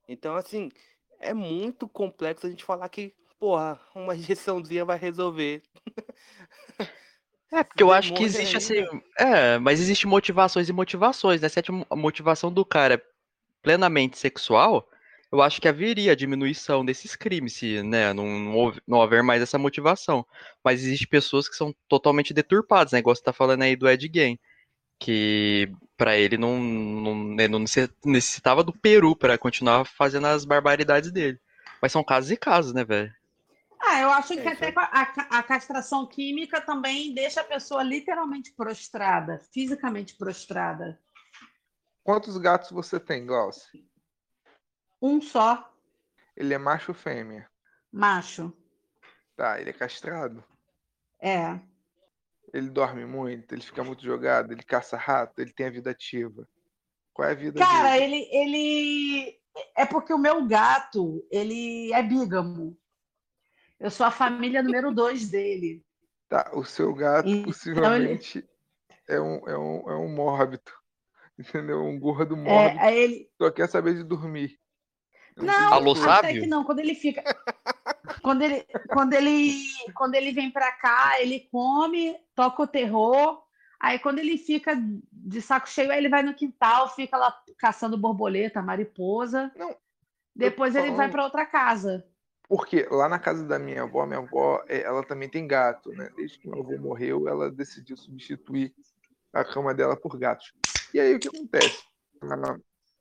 [0.09, 0.71] Então, assim,
[1.19, 5.63] é muito complexo a gente falar que, porra, uma injeçãozinha vai resolver.
[7.53, 8.59] É, porque eu acho que existe ainda.
[8.59, 9.03] assim.
[9.19, 11.49] É, mas existe motivações e motivações, né?
[11.49, 11.61] Se
[11.91, 13.03] a motivação do cara é
[13.63, 14.89] plenamente sexual,
[15.37, 19.59] eu acho que haveria diminuição desses crimes, se né, não, não, não houver mais essa
[19.59, 20.27] motivação.
[20.65, 22.99] Mas existe pessoas que são totalmente deturpadas, né?
[22.99, 24.39] Igual você tá falando aí do Ed Gein,
[24.99, 30.45] que pra ele não, não, né, não necess- necessitava do peru pra continuar fazendo as
[30.45, 31.39] barbaridades dele.
[31.83, 33.13] Mas são casos e casos, né, velho?
[33.81, 37.83] Ah, eu acho É, que isso até a, a castração química também deixa a pessoa
[37.83, 40.99] literalmente prostrada, fisicamente prostrada.
[42.03, 43.69] Quantos gatos você tem, Glaucio?
[45.07, 45.49] Um só,
[46.37, 47.49] Ele é macho ou fêmea?
[47.93, 48.53] macho.
[49.37, 50.43] Tá, ele é castrado.
[51.21, 51.61] É.
[52.53, 56.49] Ele dorme muito, ele fica muito jogado, ele caça rato, ele tem a vida ativa.
[57.13, 57.99] Qual é a vida Cara, dele?
[57.99, 59.41] ele, ele
[59.77, 62.77] é porque o meu gato, ele é bígamo.
[63.79, 65.85] Eu sou a família número dois dele.
[66.29, 68.49] Tá, o seu gato Então, possivelmente
[69.09, 70.73] é, um, é, um, é um mórbido.
[71.39, 71.83] Entendeu?
[71.85, 72.85] Um gordo É, mórbido.
[72.85, 73.31] aí ele.
[73.41, 74.59] Só quer saber de dormir.
[75.37, 76.43] Não, Alô, até sábio?
[76.43, 76.65] que não.
[76.65, 77.23] Quando ele fica.
[78.23, 79.53] Quando ele, quando ele,
[79.95, 83.43] quando ele vem pra cá, ele come, toca o terror.
[83.79, 84.75] Aí quando ele fica
[85.13, 89.53] de saco cheio, aí ele vai no quintal, fica lá caçando borboleta, mariposa.
[89.55, 89.77] Não,
[90.35, 92.07] Depois ele vai falando- pra outra casa.
[92.49, 96.09] Porque lá na casa da minha avó, minha avó, eh, ela também tem gato, né?
[96.17, 98.73] Desde que meu avô morreu, ela decidiu substituir
[99.33, 100.55] a cama dela por gatos.
[100.95, 101.83] E aí o que acontece?
[102.23, 102.59] Ela-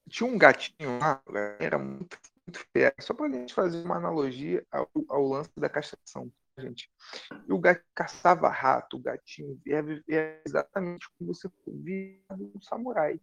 [0.10, 1.22] Tinha um gatinho lá,
[1.60, 2.94] era muito, muito feio.
[3.00, 6.90] Só pra gente fazer uma analogia ao, ao lance da castração, gente.
[7.48, 13.20] E o gato caçava rato, o gatinho é exatamente como você via um samurai.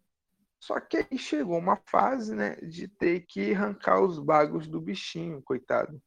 [0.60, 5.42] Só que aí chegou uma fase, né, de ter que arrancar os bagos do bichinho,
[5.42, 6.00] coitado.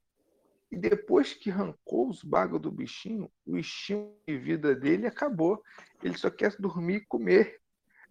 [0.71, 5.61] E depois que arrancou os bagos do bichinho, o estímulo de vida dele acabou.
[6.01, 7.59] Ele só quer dormir e comer.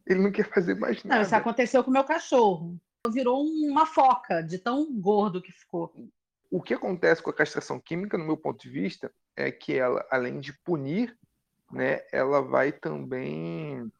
[0.06, 1.36] Ele não quer fazer mais Não, isso nada.
[1.42, 2.78] aconteceu com o meu cachorro.
[3.10, 5.92] Virou uma foca de tão gordo que ficou.
[6.50, 10.06] O que acontece com a castração química, no meu ponto de vista, é que ela,
[10.10, 11.16] além de punir,
[11.72, 13.90] né, ela vai também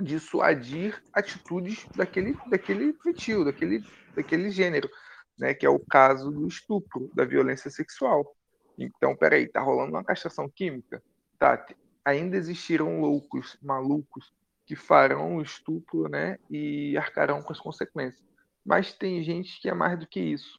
[0.00, 3.84] dissuadir atitudes daquele, daquele feitio, daquele,
[4.14, 4.90] daquele gênero,
[5.38, 8.34] né, que é o caso do estupro, da violência sexual.
[8.76, 11.02] Então, peraí, tá rolando uma castração química?
[11.38, 11.64] Tá,
[12.04, 14.32] ainda existirão loucos, malucos,
[14.72, 18.26] que farão o estupro, né, e arcarão com as consequências.
[18.64, 20.58] Mas tem gente que é mais do que isso.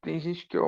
[0.00, 0.60] Tem gente que é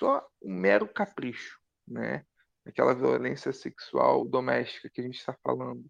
[0.00, 2.24] só um mero capricho, né?
[2.66, 5.86] Aquela violência sexual doméstica que a gente está falando.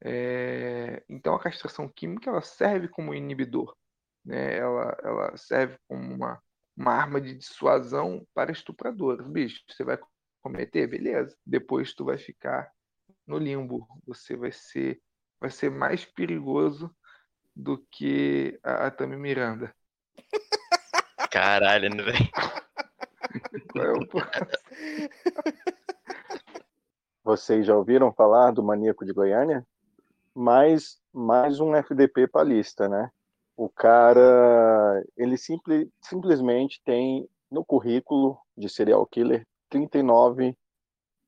[0.00, 3.76] É, Então a castração química ela serve como inibidor,
[4.24, 4.56] né?
[4.56, 6.42] Ela, ela serve como uma,
[6.74, 9.26] uma arma de dissuasão para estupradores.
[9.26, 9.98] Bicho, você vai
[10.40, 11.36] cometer, beleza?
[11.44, 12.72] Depois tu vai ficar
[13.26, 13.86] no limbo.
[14.06, 14.98] Você vai ser,
[15.42, 16.88] vai ser mais perigoso
[17.54, 19.74] do que a, a Tami Miranda.
[21.32, 22.30] Caralho, né, velho?
[23.72, 24.06] Qual é o?
[27.24, 29.66] Vocês já ouviram falar do Maníaco de Goiânia?
[30.32, 33.10] Mais, mais um FDP pra lista, né?
[33.56, 40.56] O cara, ele simple, simplesmente tem no currículo de serial killer 39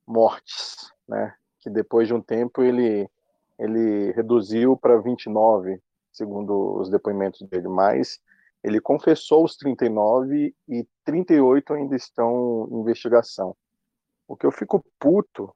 [0.07, 1.35] mortes, né?
[1.61, 3.09] Que depois de um tempo ele,
[3.58, 5.80] ele reduziu para 29,
[6.12, 7.68] segundo os depoimentos dele.
[7.68, 8.20] Mas
[8.62, 13.56] ele confessou os 39 e 38 ainda estão em investigação.
[14.26, 15.54] O que eu fico puto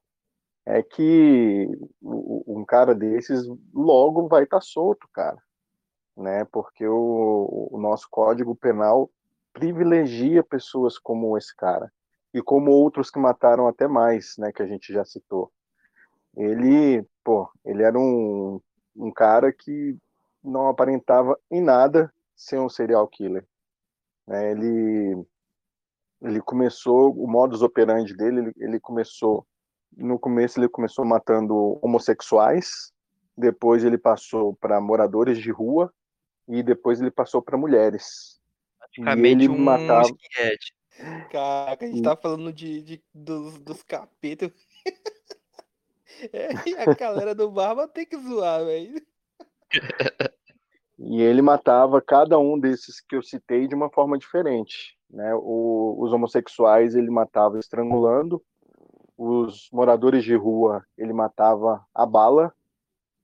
[0.66, 1.66] é que
[2.02, 5.42] um cara desses logo vai estar solto, cara,
[6.14, 6.44] né?
[6.44, 9.11] Porque o, o nosso Código Penal
[9.54, 11.90] privilegia pessoas como esse cara
[12.34, 14.52] e como outros que mataram até mais, né?
[14.52, 15.50] Que a gente já citou.
[16.38, 18.61] Ele, pô, ele era um,
[18.96, 19.96] um cara que
[20.42, 23.44] não aparentava em nada ser um serial killer.
[24.27, 24.53] né?
[24.53, 25.27] Ele
[26.20, 29.46] ele começou o modus operandi dele, ele, ele começou
[29.96, 32.92] no começo ele começou matando homossexuais,
[33.37, 35.92] depois ele passou para moradores de rua
[36.48, 38.40] e depois ele passou para mulheres.
[38.74, 40.59] E Praticamente ele um matava skinhead.
[41.31, 44.51] Caraca, a gente tá falando de, de- dos, dos capetas.
[46.33, 49.00] É, e a galera do Barba tem que zoar, velho.
[50.98, 54.98] E ele matava cada um desses que eu citei de uma forma diferente.
[55.09, 55.33] Né?
[55.35, 58.42] O- os homossexuais ele matava estrangulando,
[59.16, 62.52] os moradores de rua ele matava a bala,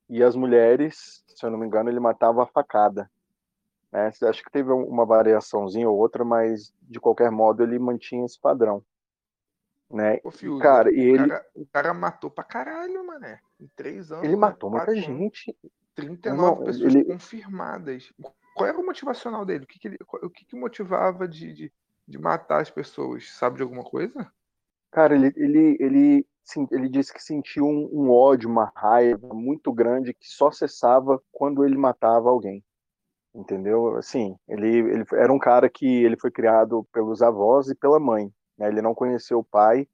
[0.09, 3.11] e as mulheres, se eu não me engano, ele matava a facada.
[3.90, 4.11] Né?
[4.22, 8.83] Acho que teve uma variaçãozinha ou outra, mas de qualquer modo ele mantinha esse padrão.
[9.94, 10.18] Né?
[10.24, 13.38] Ô, Cara, e o ele- cara, o cara matou pra caralho, mané.
[13.61, 14.24] Em três anos.
[14.24, 15.57] Ele matou muita anos, gente.
[15.94, 18.12] 39 Não, pessoas ele- confirmadas.
[18.57, 19.62] Qual era o motivacional dele?
[19.62, 21.72] O que, que, ele, o que, que motivava de, de,
[22.09, 23.30] de matar as pessoas?
[23.37, 24.28] Sabe de alguma coisa?
[24.90, 29.72] Cara, ele, ele, ele, sim, ele disse que sentiu um, um ódio, uma raiva muito
[29.72, 32.64] grande que só cessava quando ele matava alguém.
[33.33, 33.96] Entendeu?
[33.96, 38.33] Assim, ele, ele era um cara que ele foi criado pelos avós e pela mãe.
[38.58, 38.68] Né?
[38.68, 39.88] Ele não conheceu o pai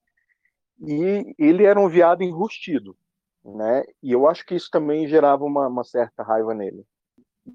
[0.81, 2.97] e ele era um viado enrustido,
[3.45, 3.83] né?
[4.03, 6.87] E eu acho que isso também gerava uma, uma certa raiva nele.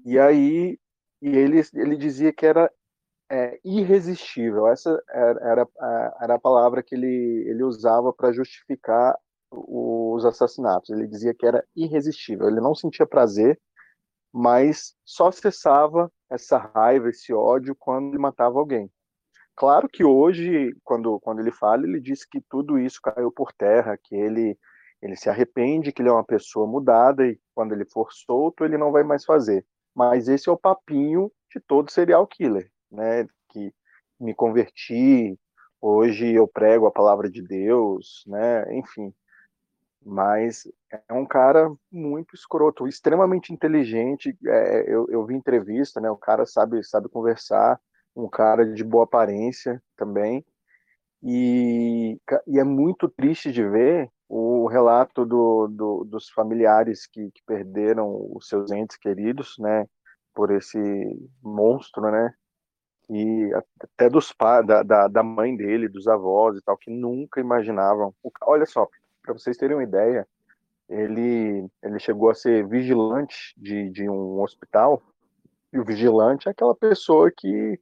[0.04, 0.78] E aí,
[1.20, 2.70] e ele, ele dizia que era
[3.30, 4.68] é, irresistível.
[4.68, 5.68] Essa era, era,
[6.20, 9.18] era a palavra que ele, ele usava para justificar
[9.50, 10.90] os assassinatos.
[10.90, 12.48] Ele dizia que era irresistível.
[12.48, 13.60] Ele não sentia prazer,
[14.32, 18.90] mas só cessava essa raiva, esse ódio quando ele matava alguém.
[19.56, 23.96] Claro que hoje, quando, quando ele fala, ele diz que tudo isso caiu por terra,
[23.96, 24.58] que ele,
[25.00, 28.76] ele se arrepende, que ele é uma pessoa mudada e quando ele for solto, ele
[28.76, 29.64] não vai mais fazer.
[29.94, 33.26] Mas esse é o papinho de todo serial killer, né?
[33.48, 33.72] Que
[34.20, 35.38] me converti,
[35.80, 38.76] hoje eu prego a palavra de Deus, né?
[38.76, 39.14] Enfim.
[40.04, 40.70] Mas
[41.08, 44.36] é um cara muito escroto, extremamente inteligente.
[44.46, 46.10] É, eu, eu vi entrevista, né?
[46.10, 47.80] O cara sabe, sabe conversar
[48.16, 50.44] um cara de boa aparência também.
[51.22, 57.42] E, e é muito triste de ver o relato do, do, dos familiares que, que,
[57.46, 59.86] perderam os seus entes queridos, né,
[60.34, 60.78] por esse
[61.42, 62.34] monstro, né,
[63.08, 63.50] e
[63.80, 64.34] até dos
[64.66, 68.12] da, da, da mãe dele, dos avós e tal, que nunca imaginavam.
[68.42, 68.88] Olha só,
[69.22, 70.26] para vocês terem uma ideia,
[70.88, 75.02] ele, ele chegou a ser vigilante de, de um hospital,
[75.72, 77.78] e o vigilante é aquela pessoa que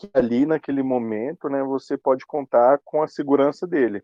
[0.00, 4.02] que ali naquele momento, né, você pode contar com a segurança dele.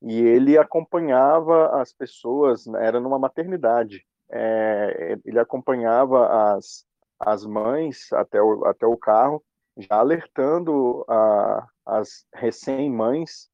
[0.00, 4.02] E ele acompanhava as pessoas, era numa maternidade.
[4.30, 6.86] É, ele acompanhava as,
[7.20, 9.44] as mães até o, até o carro,
[9.76, 13.50] já alertando a, as recém-mães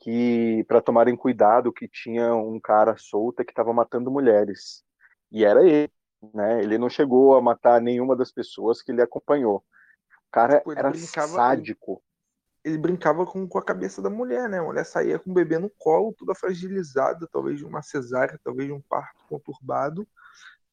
[0.00, 4.82] que para tomarem cuidado que tinha um cara solto que estava matando mulheres.
[5.30, 5.92] E era ele,
[6.34, 6.62] né?
[6.62, 9.62] Ele não chegou a matar nenhuma das pessoas que ele acompanhou
[10.30, 12.02] cara tipo, era brincava, sádico.
[12.64, 14.58] Ele, ele, brincava com, com a cabeça da mulher, né?
[14.58, 18.68] A mulher saía com o bebê no colo, toda fragilizada, talvez de uma cesárea, talvez
[18.68, 20.06] de um parto conturbado.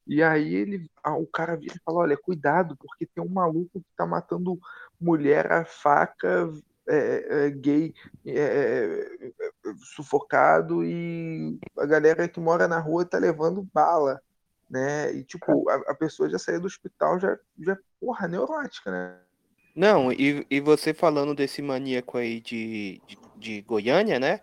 [0.06, 3.96] E aí ele, o cara vira e fala, olha, cuidado, porque tem um maluco que
[3.96, 4.58] tá matando
[5.00, 6.50] mulher a faca,
[6.86, 7.94] é, é, gay
[8.26, 14.20] é, é, é, sufocado e a galera que mora na rua tá levando bala,
[14.68, 15.12] né?
[15.14, 19.18] E tipo, a, a pessoa já saiu do hospital já, já porra, neurótica, né?
[19.74, 24.40] Não, e, e você falando desse maníaco aí de, de, de Goiânia, né?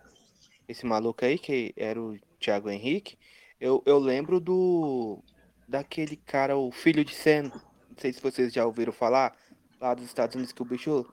[0.68, 3.16] Esse maluco aí, que era o Thiago Henrique,
[3.58, 5.22] eu, eu lembro do.
[5.66, 7.44] daquele cara, o filho de Sam.
[7.44, 9.34] Não sei se vocês já ouviram falar,
[9.80, 11.06] lá dos Estados Unidos, que o bicho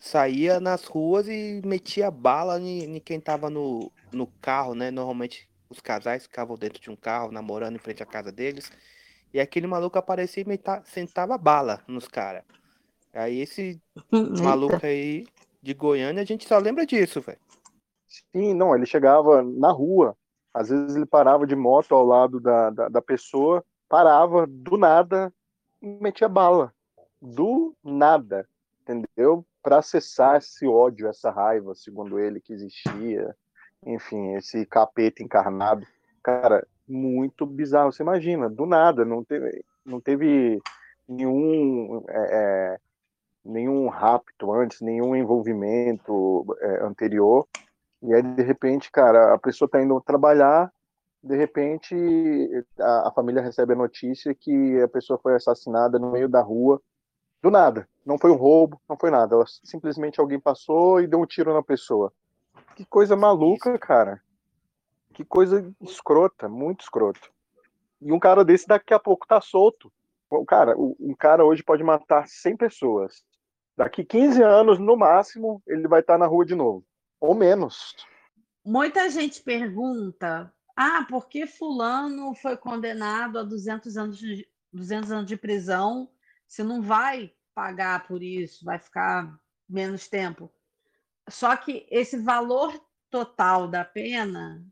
[0.00, 4.90] saía nas ruas e metia bala em, em quem tava no, no carro, né?
[4.90, 8.70] Normalmente os casais ficavam dentro de um carro, namorando em frente à casa deles.
[9.32, 12.44] E aquele maluco aparecia e meta, sentava bala nos caras.
[13.14, 13.80] Aí esse
[14.42, 15.24] maluco aí
[15.62, 17.38] de Goiânia, a gente só lembra disso, velho.
[18.08, 20.16] Sim, não, ele chegava na rua,
[20.52, 25.32] às vezes ele parava de moto ao lado da, da, da pessoa, parava do nada
[25.80, 26.72] e metia bala.
[27.20, 28.46] Do nada,
[28.82, 29.44] entendeu?
[29.62, 33.34] Para acessar esse ódio, essa raiva, segundo ele, que existia.
[33.86, 35.86] Enfim, esse capeta encarnado.
[36.22, 37.92] Cara, muito bizarro.
[37.92, 40.60] Você imagina, do nada, não teve, não teve
[41.08, 42.78] nenhum é, é
[43.44, 47.46] nenhum rapto antes, nenhum envolvimento é, anterior.
[48.02, 50.72] E aí, de repente, cara, a pessoa está indo trabalhar,
[51.24, 51.94] de repente,
[52.78, 56.80] a, a, família recebe a notícia que a pessoa foi assassinada no meio da rua,
[57.42, 57.88] do nada.
[58.04, 59.34] Não foi um roubo, não foi nada.
[59.34, 62.12] Ela, simplesmente alguém passou e deu um tiro na pessoa.
[62.76, 64.20] Que coisa maluca, cara.
[65.14, 67.20] Que coisa escrota, muito escrota.
[68.02, 69.90] E um cara desse daqui a pouco tá solto.
[70.28, 73.24] O cara, um cara hoje pode matar 100 pessoas.
[73.76, 76.84] Daqui 15 anos, no máximo, ele vai estar na rua de novo.
[77.20, 77.94] Ou menos.
[78.64, 85.26] Muita gente pergunta: ah, por que Fulano foi condenado a 200 anos de, 200 anos
[85.26, 86.10] de prisão
[86.46, 90.52] se não vai pagar por isso, vai ficar menos tempo?
[91.28, 92.78] Só que esse valor
[93.10, 94.64] total da pena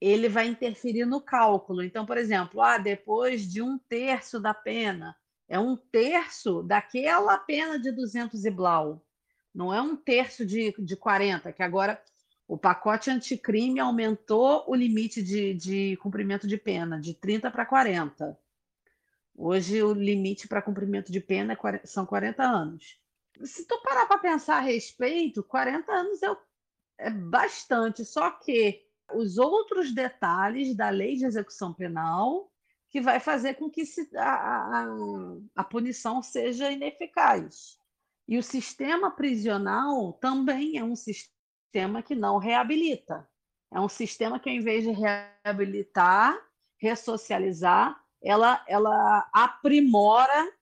[0.00, 1.82] ele vai interferir no cálculo.
[1.82, 5.14] Então, por exemplo, ah, depois de um terço da pena,
[5.50, 9.04] é um terço daquela pena de 200 e blau.
[9.52, 12.00] Não é um terço de, de 40, que agora
[12.46, 18.38] o pacote anticrime aumentou o limite de, de cumprimento de pena de 30 para 40.
[19.36, 23.00] Hoje o limite para cumprimento de pena é, são 40 anos.
[23.42, 26.36] Se tu parar para pensar a respeito, 40 anos é,
[26.98, 32.49] é bastante, só que os outros detalhes da lei de execução penal
[32.90, 34.86] que vai fazer com que se, a, a,
[35.56, 37.78] a punição seja ineficaz.
[38.26, 43.28] E o sistema prisional também é um sistema que não reabilita.
[43.72, 46.36] É um sistema que, ao invés de reabilitar,
[46.76, 50.52] ressocializar, ela, ela aprimora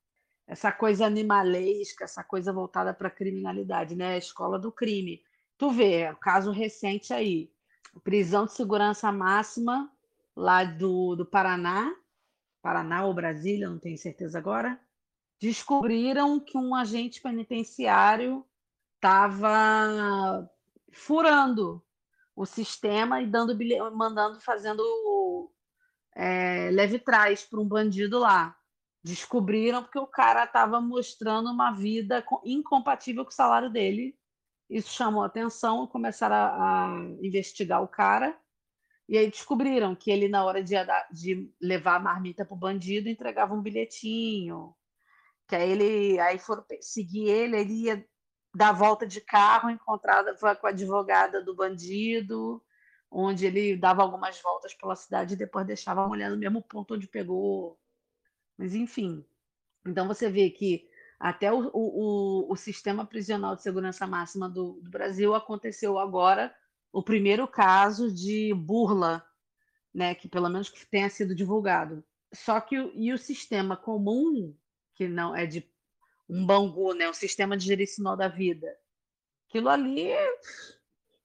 [0.46, 4.14] essa coisa animalesca, essa coisa voltada para a criminalidade, né?
[4.14, 5.22] A escola do crime.
[5.56, 7.50] Tu vê, caso recente aí,
[8.04, 9.90] prisão de segurança máxima
[10.36, 11.94] lá do, do Paraná,
[12.68, 14.78] Paraná ou Brasília, não tenho certeza agora,
[15.40, 18.44] descobriram que um agente penitenciário
[18.96, 20.46] estava
[20.92, 21.82] furando
[22.36, 23.56] o sistema e dando
[23.96, 25.50] mandando fazendo
[26.14, 28.54] é, leve trás para um bandido lá.
[29.02, 34.14] Descobriram porque o cara estava mostrando uma vida incompatível com o salário dele.
[34.68, 38.38] Isso chamou atenção, começaram a, a investigar o cara.
[39.08, 40.74] E aí descobriram que ele, na hora de,
[41.10, 44.74] de levar a marmita para o bandido, entregava um bilhetinho.
[45.48, 48.06] Que aí ele aí foram seguir ele, ele ia
[48.54, 52.62] dar volta de carro, encontrada com a advogada do bandido,
[53.10, 56.94] onde ele dava algumas voltas pela cidade e depois deixava a mulher no mesmo ponto
[56.94, 57.78] onde pegou.
[58.58, 59.24] Mas enfim.
[59.86, 60.86] Então você vê que
[61.18, 66.54] até o, o, o sistema prisional de segurança máxima do, do Brasil aconteceu agora
[66.92, 69.24] o primeiro caso de burla,
[69.92, 72.04] né, que pelo menos que tenha sido divulgado.
[72.32, 74.54] Só que e o sistema comum,
[74.94, 75.66] que não é de
[76.28, 78.76] um Bangu, né, um sistema de gerencial da vida,
[79.48, 80.12] aquilo ali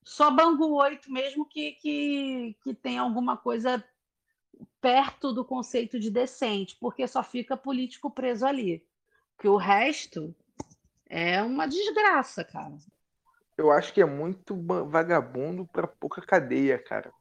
[0.04, 3.84] só Bangu 8 mesmo que, que, que tem alguma coisa
[4.82, 8.86] perto do conceito de decente, porque só fica político preso ali.
[9.40, 10.36] Que o resto
[11.10, 12.78] é uma desgraça, cara.
[13.58, 14.56] Eu acho que é muito
[14.88, 17.12] vagabundo para pouca cadeia, cara.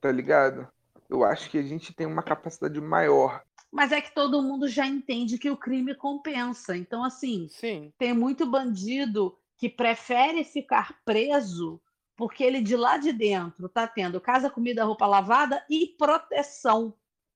[0.00, 0.68] Tá ligado?
[1.08, 3.42] Eu acho que a gente tem uma capacidade maior.
[3.70, 6.76] Mas é que todo mundo já entende que o crime compensa.
[6.76, 7.92] Então, assim, Sim.
[7.98, 11.80] tem muito bandido que prefere ficar preso
[12.16, 16.94] porque ele de lá de dentro tá tendo casa, comida, roupa lavada e proteção.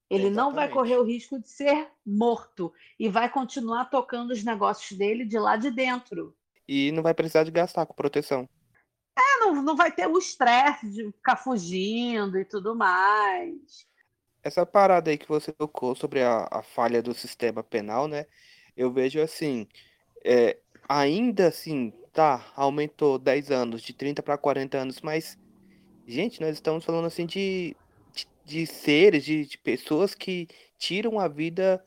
[0.08, 0.36] Ele Exatamente.
[0.36, 5.24] não vai correr o risco de ser morto e vai continuar tocando os negócios dele
[5.24, 6.34] de lá de dentro.
[6.68, 8.48] E não vai precisar de gastar com proteção.
[9.16, 13.86] É, não, não vai ter o estresse de ficar fugindo e tudo mais.
[14.42, 18.26] Essa parada aí que você tocou sobre a, a falha do sistema penal, né?
[18.76, 19.66] Eu vejo assim,
[20.24, 20.58] é,
[20.88, 25.38] ainda assim, tá, aumentou 10 anos, de 30 para 40 anos, mas,
[26.06, 27.76] gente, nós estamos falando assim de,
[28.12, 30.48] de, de seres, de, de, pessoas que
[30.78, 31.82] tiram a vida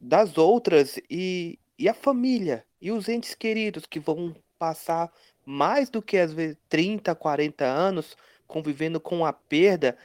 [0.00, 5.12] das outras e, e a família, e os entes queridos que vão passar
[5.46, 8.16] mais do que às vezes 30, 40 anos
[8.46, 9.96] convivendo com a perda,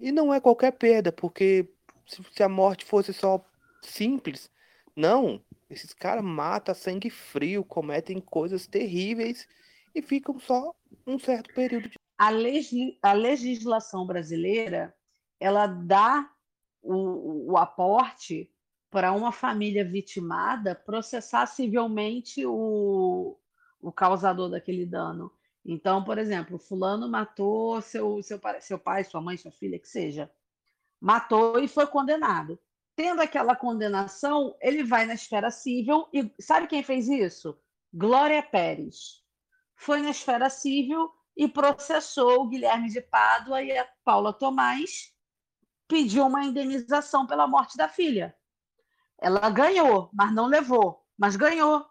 [0.00, 1.68] e não é qualquer perda, porque
[2.06, 3.44] se a morte fosse só
[3.82, 4.50] simples,
[4.96, 5.40] não.
[5.68, 9.48] Esses caras matam sangue frio, cometem coisas terríveis
[9.94, 10.74] e ficam só
[11.06, 11.98] um certo período de.
[12.18, 12.96] A, legis...
[13.02, 14.94] a legislação brasileira
[15.40, 16.30] ela dá
[16.82, 18.50] o, o aporte
[18.94, 23.36] para uma família vitimada processar civilmente o,
[23.80, 25.32] o causador daquele dano.
[25.64, 30.30] Então, por exemplo, fulano matou seu, seu, seu pai, sua mãe, sua filha, que seja.
[31.00, 32.56] Matou e foi condenado.
[32.94, 37.58] Tendo aquela condenação, ele vai na esfera civil e sabe quem fez isso?
[37.92, 39.24] Glória Pérez.
[39.74, 45.12] Foi na esfera civil e processou o Guilherme de Pádua e a Paula Tomás,
[45.88, 48.32] pediu uma indenização pela morte da filha.
[49.20, 51.84] Ela ganhou, mas não levou, mas ganhou.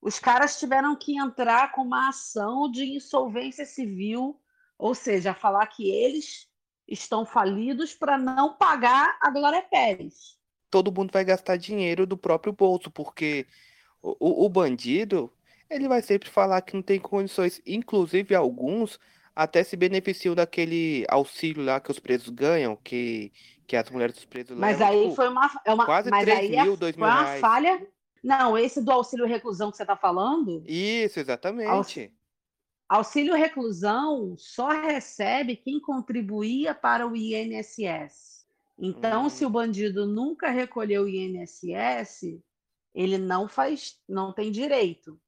[0.00, 4.40] Os caras tiveram que entrar com uma ação de insolvência civil,
[4.78, 6.48] ou seja, falar que eles
[6.88, 10.36] estão falidos para não pagar a Glória Pérez.
[10.70, 13.46] Todo mundo vai gastar dinheiro do próprio bolso, porque
[14.02, 15.32] o, o bandido
[15.70, 17.62] ele vai sempre falar que não tem condições.
[17.66, 18.98] Inclusive, alguns
[19.34, 23.32] até se beneficiam daquele auxílio lá que os presos ganham, que,
[23.66, 26.24] que as mulheres dos presos Mas levam, aí tipo, foi uma, é uma quase mas
[26.24, 27.40] 3 aí mil, é, 2 foi mil uma reais.
[27.40, 27.86] falha.
[28.22, 32.12] Não, esse do auxílio reclusão que você está falando, Isso, exatamente.
[32.88, 38.46] auxílio reclusão só recebe quem contribuía para o INSS.
[38.78, 39.28] Então, Hum.
[39.28, 42.40] se o bandido nunca recolheu o INSS,
[42.94, 45.18] ele não faz, não tem direito.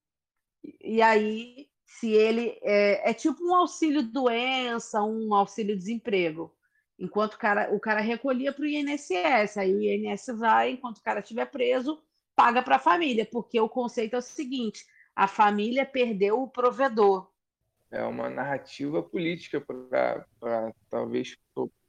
[0.81, 6.55] E aí, se ele é, é tipo um auxílio doença, um auxílio desemprego.
[7.05, 11.03] Enquanto o cara, o cara recolhia para o INSS, aí o INSS vai, enquanto o
[11.03, 12.03] cara estiver preso,
[12.35, 17.31] paga para a família, porque o conceito é o seguinte: a família perdeu o provedor.
[17.91, 21.37] É uma narrativa política para talvez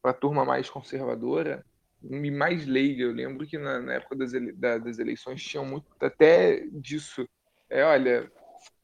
[0.01, 1.65] para a turma mais conservadora
[2.03, 3.03] e mais leiga.
[3.03, 7.25] Eu lembro que na, na época das, ele, da, das eleições tinham muito até disso.
[7.69, 8.29] É, olha,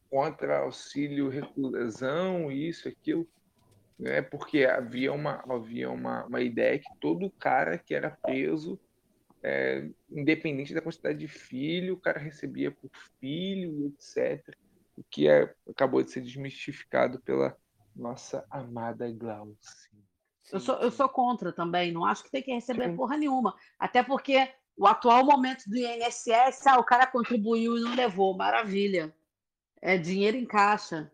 [0.09, 3.27] contra auxílio reclusão, isso, aquilo.
[4.04, 8.80] É porque havia uma, havia uma, uma ideia que todo cara que era preso,
[9.43, 12.89] é, independente da quantidade de filho, o cara recebia por
[13.20, 14.56] filho, etc.
[14.97, 17.56] O que é, acabou de ser desmistificado pela
[17.95, 19.91] nossa amada Glaucia.
[20.52, 22.95] Eu sou, eu sou contra também, não acho que tem que receber Sim.
[22.95, 23.56] porra nenhuma.
[23.80, 29.16] Até porque o atual momento do INSS, ah, o cara contribuiu e não levou, maravilha.
[29.82, 31.12] É dinheiro em caixa.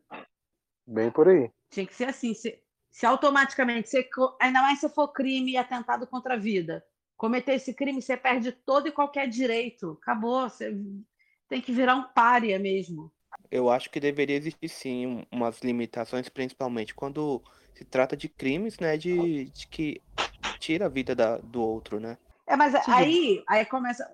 [0.86, 1.52] Bem por aí.
[1.70, 2.34] Tinha que ser assim.
[2.34, 2.62] Se,
[2.92, 4.08] se automaticamente, você
[4.40, 6.86] ainda mais se for crime e atentado contra a vida,
[7.16, 9.98] cometer esse crime, você perde todo e qualquer direito.
[10.02, 10.50] Acabou.
[10.50, 10.76] Você
[11.48, 13.12] tem que virar um pária mesmo.
[13.52, 17.42] Eu acho que deveria existir sim um- umas limitações, principalmente quando
[17.74, 20.02] se trata de crimes, né, de, de que
[20.60, 22.18] tira a vida da- do outro, né?
[22.46, 24.10] É, mas aí, aí começa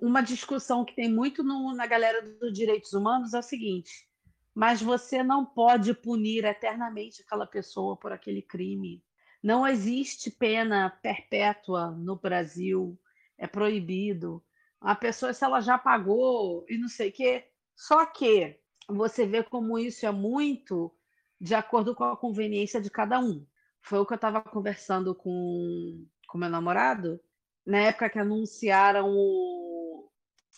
[0.00, 4.08] uma discussão que tem muito no- na galera dos direitos humanos, é o seguinte,
[4.56, 9.04] mas você não pode punir eternamente aquela pessoa por aquele crime.
[9.42, 12.98] Não existe pena perpétua no Brasil,
[13.36, 14.42] é proibido.
[14.80, 17.46] A pessoa, se ela já pagou e não sei o quê,
[17.76, 20.90] só que você vê como isso é muito
[21.38, 23.46] de acordo com a conveniência de cada um.
[23.82, 27.20] Foi o que eu estava conversando com com meu namorado,
[27.64, 30.10] na época que anunciaram o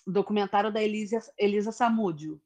[0.06, 2.40] documentário da Elisa, Elisa Samúdio.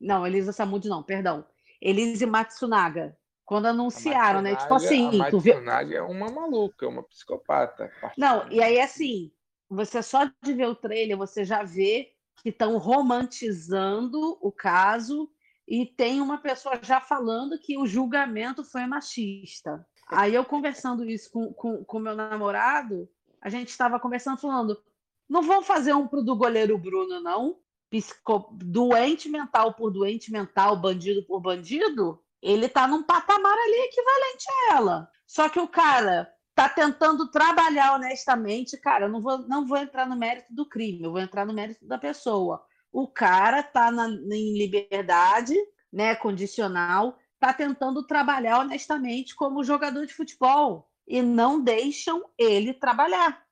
[0.00, 1.44] Não, Elisa Samúdio não, perdão.
[1.80, 3.16] Elise Matsunaga.
[3.44, 4.54] Quando anunciaram, né?
[4.56, 7.90] Tipo assim, a tu viu, Matsunaga é uma maluca, é uma psicopata.
[8.16, 9.32] não, e aí assim,
[9.68, 12.10] você só de ver o trailer, você já vê
[12.42, 15.30] que estão romantizando o caso
[15.66, 19.86] e tem uma pessoa já falando que o julgamento foi machista.
[20.08, 23.08] Aí eu conversando isso com o com, com meu namorado,
[23.42, 24.82] a gente estava conversando falando,
[25.28, 27.58] não vão fazer um pro do goleiro Bruno, não?
[27.90, 28.50] Psico...
[28.52, 34.76] Doente mental por doente mental, bandido por bandido, ele tá num patamar ali equivalente a
[34.76, 35.10] ela.
[35.26, 40.06] Só que o cara tá tentando trabalhar honestamente, cara, eu não vou, não vou entrar
[40.06, 42.64] no mérito do crime, eu vou entrar no mérito da pessoa.
[42.92, 45.54] O cara tá na, em liberdade,
[45.92, 53.47] né, condicional, tá tentando trabalhar honestamente como jogador de futebol e não deixam ele trabalhar.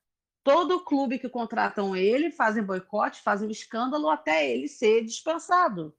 [0.47, 5.93] Todo clube que contratam ele fazem boicote, fazem um escândalo até ele ser dispensado.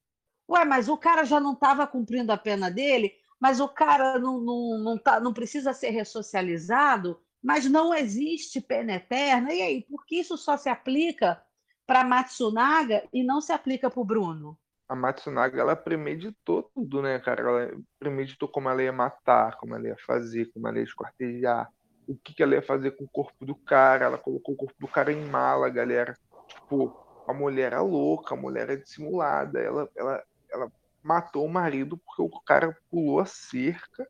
[0.48, 4.40] Ué, mas o cara já não estava cumprindo a pena dele, mas o cara não,
[4.40, 9.52] não, não, tá, não precisa ser ressocializado, mas não existe pena eterna.
[9.52, 11.42] E aí, por que isso só se aplica
[11.86, 14.58] para Matsunaga e não se aplica para o Bruno?
[14.88, 17.42] A Matsunaga, ela premeditou tudo, né, cara?
[17.42, 21.70] Ela premeditou como ela ia matar, como ela ia fazer, como ela ia esquartejar,
[22.08, 24.06] o que, que ela ia fazer com o corpo do cara.
[24.06, 26.16] Ela colocou o corpo do cara em mala, galera.
[26.48, 26.96] Tipo,
[27.26, 29.60] a mulher é louca, a mulher é dissimulada.
[29.60, 34.08] Ela, ela, ela matou o marido porque o cara pulou a cerca,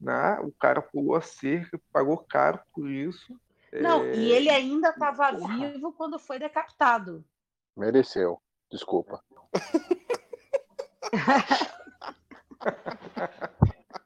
[0.00, 0.40] né?
[0.40, 3.38] O cara pulou a cerca, pagou caro por isso.
[3.72, 7.24] Não, É, e ele ainda estava vivo quando foi decapitado.
[7.76, 8.40] Mereceu.
[8.70, 9.22] Desculpa.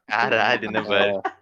[0.07, 1.21] Caralho, né, velho?
[1.25, 1.38] É,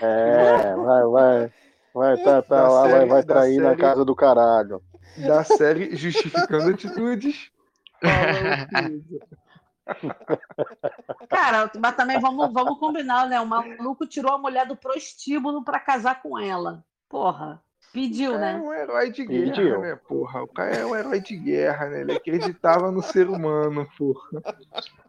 [0.00, 1.52] vai, vai.
[1.92, 4.82] Vai, tá, tá Da lá, vai, série- vai da trair na série- casa do caralho.
[5.26, 7.50] da série Justificando Atitudes.
[11.28, 13.40] Cara, mas também vamos, vamos combinar, né?
[13.40, 16.84] O maluco tirou a mulher do prostíbulo para casar com ela.
[17.08, 17.60] Porra,
[17.92, 18.56] pediu, É né?
[18.56, 19.80] um herói de guerra, Pediu.
[19.80, 20.42] né, porra?
[20.44, 22.00] O cara é um herói de guerra, né?
[22.02, 24.28] Ele acreditava no ser humano, porra.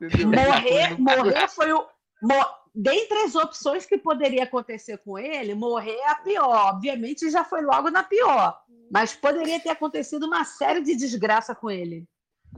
[0.01, 0.29] Entendeu?
[0.47, 1.85] Morrer, morrer foi o.
[2.23, 6.73] mo- Dentre as opções que poderia acontecer com ele, morrer é a pior.
[6.73, 8.57] Obviamente já foi logo na pior.
[8.89, 12.05] Mas poderia ter acontecido uma série de desgraça com ele.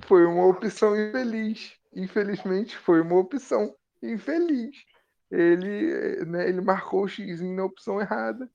[0.06, 1.74] Foi uma opção infeliz.
[1.96, 4.76] Infelizmente, foi uma opção infeliz.
[5.32, 8.50] Ele, né, ele marcou o xizinho na opção errada.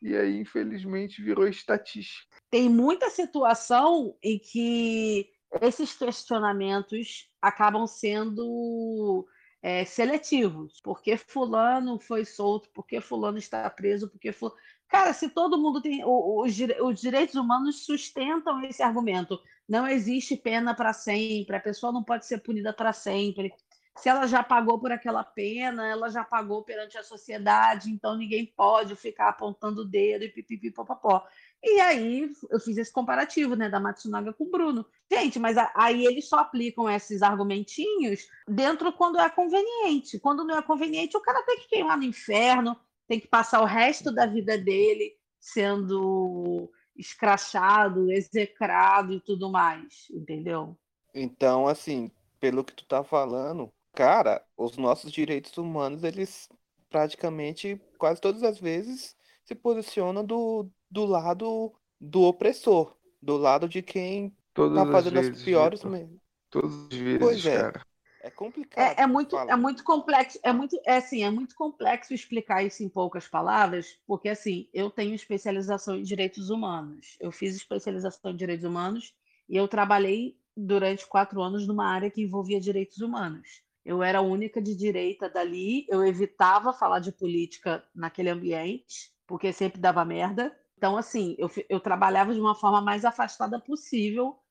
[0.00, 2.36] E aí, infelizmente, virou estatística.
[2.50, 9.26] tem muita situação em que esses questionamentos acabam sendo
[9.62, 10.80] é, seletivos.
[10.80, 12.68] Por que fulano foi solto?
[12.70, 14.08] Por que fulano está preso?
[14.08, 14.56] Por que fulano...
[14.88, 16.02] Cara, se todo mundo tem...
[16.04, 19.40] Os, os direitos humanos sustentam esse argumento.
[19.68, 23.54] Não existe pena para sempre, a pessoa não pode ser punida para sempre.
[23.96, 28.46] Se ela já pagou por aquela pena, ela já pagou perante a sociedade, então ninguém
[28.46, 31.26] pode ficar apontando o dedo e pipipipopopó.
[31.64, 34.84] E aí eu fiz esse comparativo, né, da Matsunaga com o Bruno.
[35.10, 40.18] Gente, mas aí eles só aplicam esses argumentinhos dentro quando é conveniente.
[40.18, 43.66] Quando não é conveniente, o cara tem que queimar no inferno, tem que passar o
[43.66, 50.76] resto da vida dele sendo escrachado, execrado e tudo mais, entendeu?
[51.14, 52.10] Então, assim,
[52.40, 56.48] pelo que tu tá falando, cara, os nossos direitos humanos, eles
[56.90, 63.82] praticamente, quase todas as vezes, se posicionam do, do lado do opressor, do lado de
[63.82, 65.90] quem Todas tá as fazendo as vezes, piores Vitor.
[65.90, 66.20] mesmo.
[66.50, 67.62] Todas as vezes, Pois é.
[67.62, 67.86] cara.
[68.20, 68.96] É complicado.
[68.98, 69.52] É, é muito, falar.
[69.52, 73.98] é muito complexo, é muito, é assim, é muito complexo explicar isso em poucas palavras,
[74.06, 77.16] porque assim, eu tenho especialização em direitos humanos.
[77.20, 79.14] Eu fiz especialização em direitos humanos
[79.48, 83.62] e eu trabalhei durante quatro anos numa área que envolvia direitos humanos.
[83.84, 89.52] Eu era a única de direita dali, eu evitava falar de política naquele ambiente, porque
[89.52, 90.56] sempre dava merda.
[90.82, 94.42] Então, assim, eu, eu trabalhava de uma forma mais afastada possível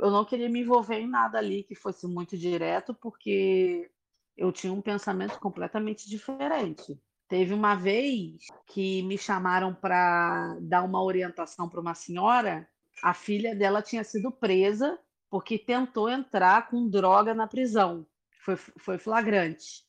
[0.00, 3.90] eu não queria me envolver em nada ali que fosse muito direto, porque
[4.36, 7.00] eu tinha um pensamento completamente diferente.
[7.28, 12.68] Teve uma vez que me chamaram para dar uma orientação para uma senhora,
[13.02, 18.06] a filha dela tinha sido presa porque tentou entrar com droga na prisão.
[18.44, 19.84] Foi, foi flagrante.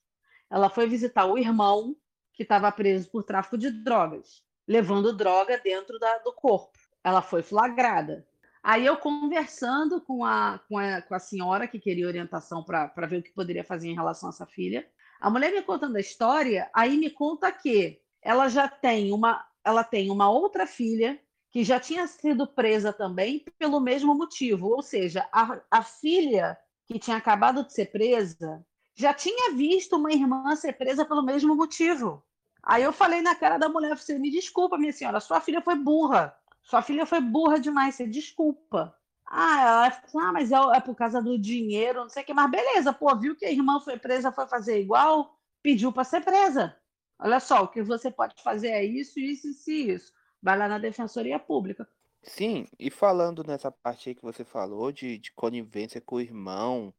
[0.49, 1.95] Ela foi visitar o irmão,
[2.33, 6.77] que estava preso por tráfico de drogas, levando droga dentro da, do corpo.
[7.03, 8.23] Ela foi flagrada.
[8.61, 13.17] Aí eu conversando com a, com a, com a senhora que queria orientação para ver
[13.17, 14.87] o que poderia fazer em relação a essa filha.
[15.19, 19.83] A mulher me contando a história, aí me conta que ela já tem uma, ela
[19.83, 24.67] tem uma outra filha que já tinha sido presa também pelo mesmo motivo.
[24.67, 26.55] Ou seja, a, a filha
[26.85, 28.63] que tinha acabado de ser presa
[28.93, 32.23] já tinha visto uma irmã ser presa pelo mesmo motivo.
[32.63, 35.75] Aí eu falei na cara da mulher, você me desculpa, minha senhora, sua filha foi
[35.75, 36.35] burra.
[36.61, 38.95] Sua filha foi burra demais, você desculpa.
[39.25, 42.33] Ah, ela falou, ah, mas é, é, por causa do dinheiro, não sei o que.
[42.33, 46.23] Mas beleza, pô, viu que a irmã foi presa, foi fazer igual, pediu para ser
[46.23, 46.75] presa.
[47.19, 50.13] Olha só, o que você pode fazer é isso, isso e isso.
[50.41, 51.87] Vai lá na Defensoria Pública.
[52.23, 56.93] Sim, e falando nessa parte aí que você falou de, de conivência com o irmão,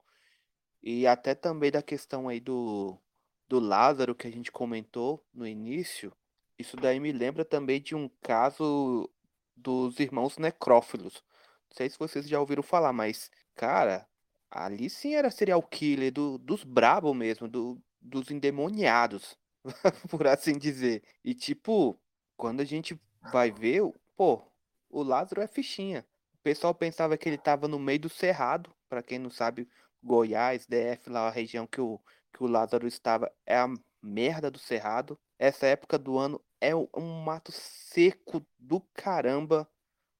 [0.82, 2.98] e até também da questão aí do,
[3.51, 6.12] do Lázaro que a gente comentou no início,
[6.57, 9.11] isso daí me lembra também de um caso
[9.57, 11.14] dos irmãos necrófilos.
[11.68, 14.07] Não sei se vocês já ouviram falar, mas, cara,
[14.48, 19.36] ali sim era serial killer do, dos brabos mesmo, do, dos endemoniados,
[20.09, 21.03] por assim dizer.
[21.24, 22.01] E, tipo,
[22.36, 23.01] quando a gente
[23.32, 23.82] vai ver,
[24.16, 24.44] pô,
[24.88, 26.07] o Lázaro é fichinha.
[26.34, 29.68] O pessoal pensava que ele tava no meio do cerrado, para quem não sabe,
[30.01, 32.01] Goiás, DF, lá a região que o,
[32.33, 33.68] que o Lázaro estava, é a
[34.03, 35.18] merda do cerrado.
[35.39, 39.68] Essa época do ano é um mato seco do caramba.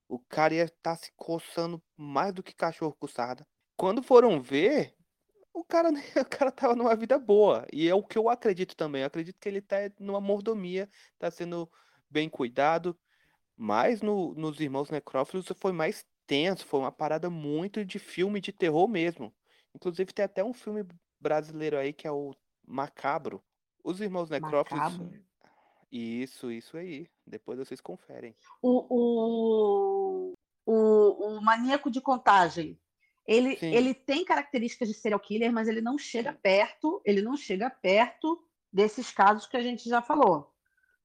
[0.09, 3.47] O cara ia estar tá se coçando mais do que cachorro coçada.
[3.77, 4.95] Quando foram ver,
[5.53, 5.91] o cara,
[6.21, 7.67] o cara tava numa vida boa.
[7.73, 9.03] E é o que eu acredito também.
[9.03, 10.89] Eu acredito que ele tá numa mordomia,
[11.19, 11.71] tá sendo
[12.09, 12.99] bem cuidado.
[13.57, 18.53] Mas no, nos Irmãos Necrófilos foi mais tenso, foi uma parada muito de filme de
[18.53, 19.35] terror mesmo.
[19.75, 20.85] Inclusive tem até um filme
[21.21, 22.35] brasileiro aí que é o
[22.67, 23.43] Macabro.
[23.83, 24.83] Os Irmãos Necrófilos.
[24.83, 25.13] Macabro.
[25.91, 27.09] Isso, isso aí.
[27.27, 28.37] Depois vocês conferem.
[28.63, 30.35] O, o,
[30.67, 32.79] o, o maníaco de contagem.
[33.27, 37.71] Ele, ele tem características de serial killer, mas ele não chega perto, ele não chega
[37.71, 38.43] perto
[38.73, 40.53] desses casos que a gente já falou.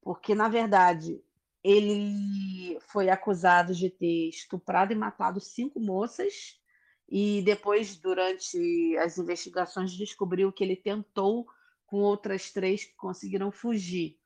[0.01, 1.21] Porque, na verdade,
[1.63, 6.59] ele foi acusado de ter estuprado e matado cinco moças,
[7.07, 11.47] e depois, durante as investigações, descobriu que ele tentou
[11.85, 14.17] com outras três que conseguiram fugir.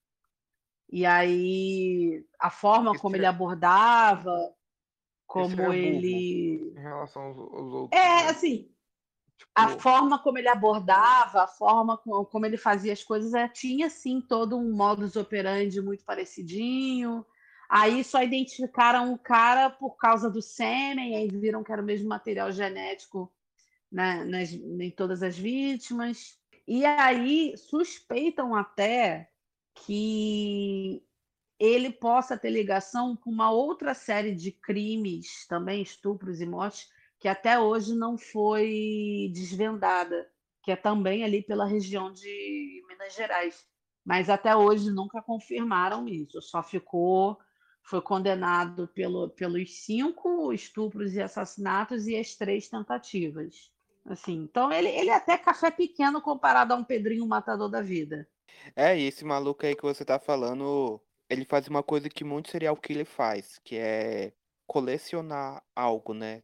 [0.91, 4.53] E aí a forma como ele abordava,
[5.27, 6.73] como ele.
[6.75, 7.99] Em relação aos, aos outros.
[7.99, 8.29] É, né?
[8.29, 8.71] assim.
[9.37, 9.51] Tipo...
[9.55, 14.19] A forma como ele abordava, a forma como ele fazia as coisas, é, tinha sim
[14.19, 17.25] todo um modus operandi muito parecidinho.
[17.69, 22.09] Aí só identificaram o cara por causa do sêmen, aí viram que era o mesmo
[22.09, 23.31] material genético
[23.91, 26.39] né, nas, em todas as vítimas.
[26.67, 29.29] E aí suspeitam até
[29.85, 31.03] que
[31.59, 36.89] ele possa ter ligação com uma outra série de crimes, também estupros e mortes,
[37.19, 40.27] que até hoje não foi desvendada,
[40.63, 43.67] que é também ali pela região de Minas Gerais.
[44.03, 47.37] Mas até hoje nunca confirmaram isso, só ficou,
[47.89, 53.71] foi condenado pelo, pelos cinco estupros e assassinatos e as três tentativas.
[54.05, 58.29] Assim, então ele, ele é até café pequeno comparado a um Pedrinho Matador da vida.
[58.75, 62.51] É, e esse maluco aí que você tá falando, ele faz uma coisa que muito
[62.51, 64.33] serial killer faz, que é
[64.67, 66.43] colecionar algo, né?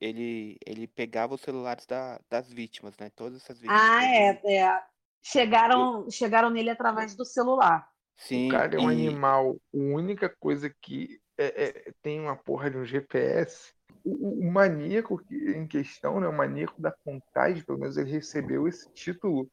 [0.00, 3.10] Ele, ele pegava os celulares da, das vítimas, né?
[3.10, 3.82] Todas essas vítimas.
[3.82, 4.82] Ah, é, é.
[5.20, 7.90] Chegaram, chegaram nele através do celular.
[8.16, 8.48] Sim.
[8.48, 9.08] O cara é um e...
[9.08, 9.56] animal.
[9.72, 13.72] A única coisa que é, é, tem uma porra de um GPS.
[14.04, 16.28] O, o, maníaco em questão, né?
[16.28, 19.50] O maníaco da contagem, pelo menos ele recebeu esse título.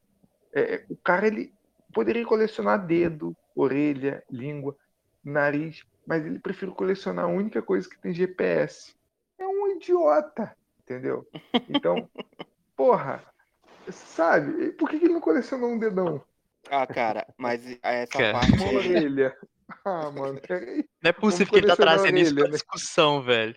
[0.52, 1.52] É, o cara, ele,
[1.92, 4.76] poderia colecionar dedo, orelha, língua,
[5.24, 8.94] nariz, mas ele prefere colecionar a única coisa que tem GPS.
[9.38, 11.26] É um idiota, entendeu?
[11.68, 12.08] Então,
[12.76, 13.24] porra,
[13.92, 14.72] Sabe?
[14.72, 16.22] Por que, que ele não colecionou um dedão?
[16.70, 18.32] Ah, cara, mas essa Cara.
[18.32, 18.76] parte Uma aí.
[18.76, 19.36] orelha.
[19.84, 20.84] Ah, mano, peraí.
[21.02, 22.56] Não é possível que ele tá trazendo isso orelha, pra né?
[22.56, 23.56] discussão, velho.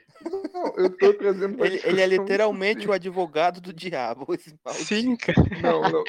[0.54, 4.28] Não, eu tô trazendo pra Ele, ele é discussão literalmente isso o advogado do diabo.
[4.74, 5.42] Sim, cara.
[5.44, 5.62] sim.
[5.62, 6.06] Não, não.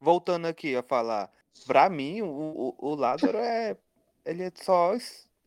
[0.00, 1.30] Voltando aqui a falar,
[1.66, 3.76] pra mim, o, o, o Lázaro é.
[4.24, 4.94] Ele é só.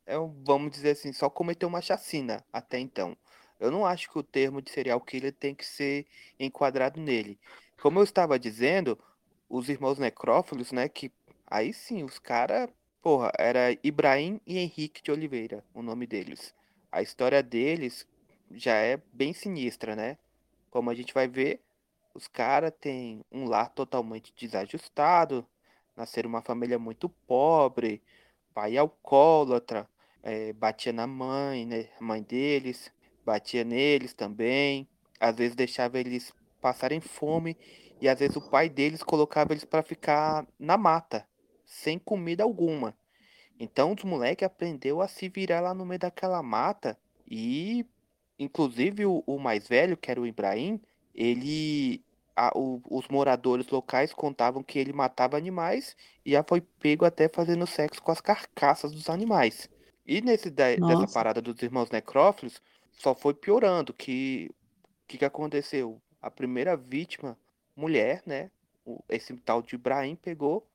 [0.06, 3.18] É, um- vamos dizer assim, só cometeu uma chacina até então.
[3.60, 6.06] Eu não acho que o termo de serial killer tem que ser
[6.40, 7.40] enquadrado nele.
[7.82, 8.98] Como eu estava dizendo,
[9.50, 10.88] os irmãos necrófilos, né?
[10.90, 11.12] Que
[11.48, 12.70] aí sim, os caras.
[13.02, 16.56] Porra, era Ibrahim e Henrique de Oliveira, o nome deles.
[16.92, 18.08] A história deles
[18.52, 20.18] já é bem sinistra, né?
[20.72, 21.62] Como a gente vai ver,
[22.16, 25.46] os caras têm um lar totalmente desajustado,
[25.96, 28.02] nasceram uma família muito pobre,
[28.54, 29.88] pai alcoólatra,
[30.24, 31.90] eh, batia na mãe, né?
[32.00, 32.92] Mãe deles,
[33.24, 34.88] batia neles também,
[35.20, 37.56] às vezes deixava eles passarem fome
[38.02, 41.28] e às vezes o pai deles colocava eles para ficar na mata,
[41.66, 42.98] sem comida alguma.
[43.60, 46.98] Então os moleques aprendeu a se virar lá no meio daquela mata
[47.30, 47.86] e
[48.38, 50.82] inclusive o, o mais velho, que era o Ibrahim,
[51.14, 52.04] ele
[52.36, 57.30] a- o- os moradores locais contavam que ele matava animais e já foi pego até
[57.30, 59.70] fazendo sexo com as carcaças dos animais.
[60.06, 64.52] E nesse dessa parada dos irmãos necrófilos, só foi piorando, que
[65.08, 66.02] que que aconteceu?
[66.22, 67.38] A primeira vítima,
[67.76, 68.50] mulher, né?
[69.10, 70.68] Esse tal de Ibrahim pegou,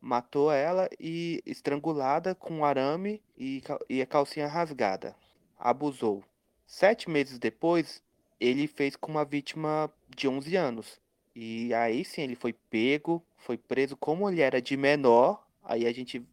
[0.00, 5.14] matou ela e estrangulada com arame e, e a calcinha rasgada.
[5.58, 6.22] Abusou.
[6.66, 8.02] Sete meses depois,
[8.40, 11.00] ele fez com uma vítima de 11 anos.
[11.34, 15.44] E aí sim, ele foi pego, foi preso como ele era de menor.
[15.62, 16.26] Aí a gente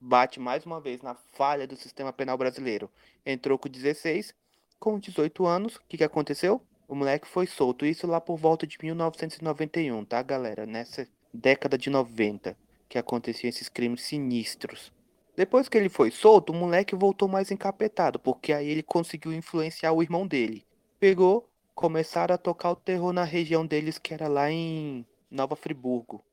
[0.00, 2.90] bate mais uma vez na falha do sistema penal brasileiro.
[3.26, 4.34] Entrou com 16,
[4.78, 6.62] com 18 anos, o que, que aconteceu?
[6.88, 7.84] O moleque foi solto.
[7.84, 10.64] Isso lá por volta de 1991, tá, galera?
[10.66, 12.56] Nessa década de 90
[12.88, 14.90] que aconteciam esses crimes sinistros.
[15.36, 19.92] Depois que ele foi solto, o moleque voltou mais encapetado, porque aí ele conseguiu influenciar
[19.92, 20.64] o irmão dele.
[20.98, 26.24] Pegou, começaram a tocar o terror na região deles, que era lá em Nova Friburgo,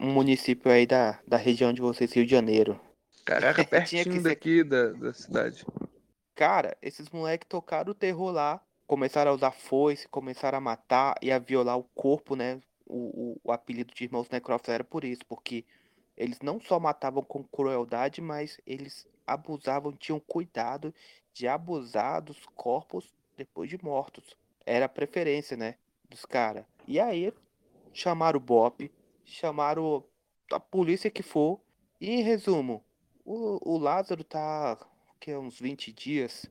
[0.00, 2.78] um município aí da, da região de vocês, Rio de Janeiro.
[3.24, 5.64] Caraca, Tinha que pertinho ser- daqui da, da cidade.
[6.34, 11.30] Cara, esses moleques tocaram o terror lá, começaram a usar foice, começaram a matar e
[11.30, 12.60] a violar o corpo, né?
[12.86, 15.64] O, o, o apelido de Irmãos Necrófilos era por isso, porque
[16.16, 20.94] eles não só matavam com crueldade, mas eles abusavam, tinham cuidado
[21.32, 24.36] de abusar dos corpos depois de mortos.
[24.66, 25.76] Era a preferência, né?
[26.08, 26.64] Dos caras.
[26.86, 27.32] E aí,
[27.92, 28.90] chamaram o BOP,
[29.24, 30.04] chamaram
[30.52, 31.60] a polícia que for,
[32.00, 32.84] e em resumo,
[33.24, 34.78] o, o Lázaro tá
[35.24, 36.44] que é uns 20 dias.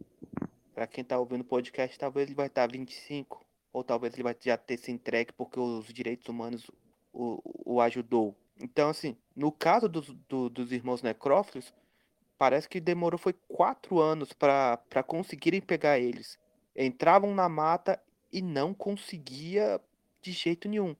[0.74, 3.46] Pra quem tá ouvindo o podcast, talvez ele vai estar 25.
[3.72, 6.70] Ou talvez ele vai já ter se entregue porque os direitos humanos
[7.12, 8.36] o, o ajudou.
[8.60, 11.74] Então, assim, no caso dos, do- dos irmãos necrófilos,
[12.38, 16.38] parece que demorou foi quatro anos pra conseguirem pegar eles.
[16.76, 18.02] Entravam na mata
[18.32, 19.80] e não conseguia
[20.22, 20.96] de jeito nenhum.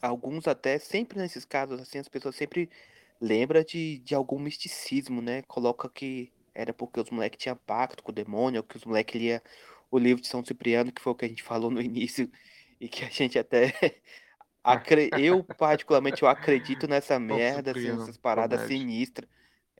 [0.00, 2.70] Alguns até, sempre nesses casos, assim, as pessoas sempre
[3.20, 5.42] lembram de, de algum misticismo, né?
[5.42, 9.20] Coloca que era porque os moleques tinham pacto com o demônio, ou que os moleques
[9.20, 9.40] liam
[9.90, 12.30] o livro de São Cipriano, que foi o que a gente falou no início,
[12.80, 13.72] e que a gente até.
[14.62, 19.28] acre- Eu, particularmente, eu acredito nessa merda, assim, Cipriano, essas paradas sinistras.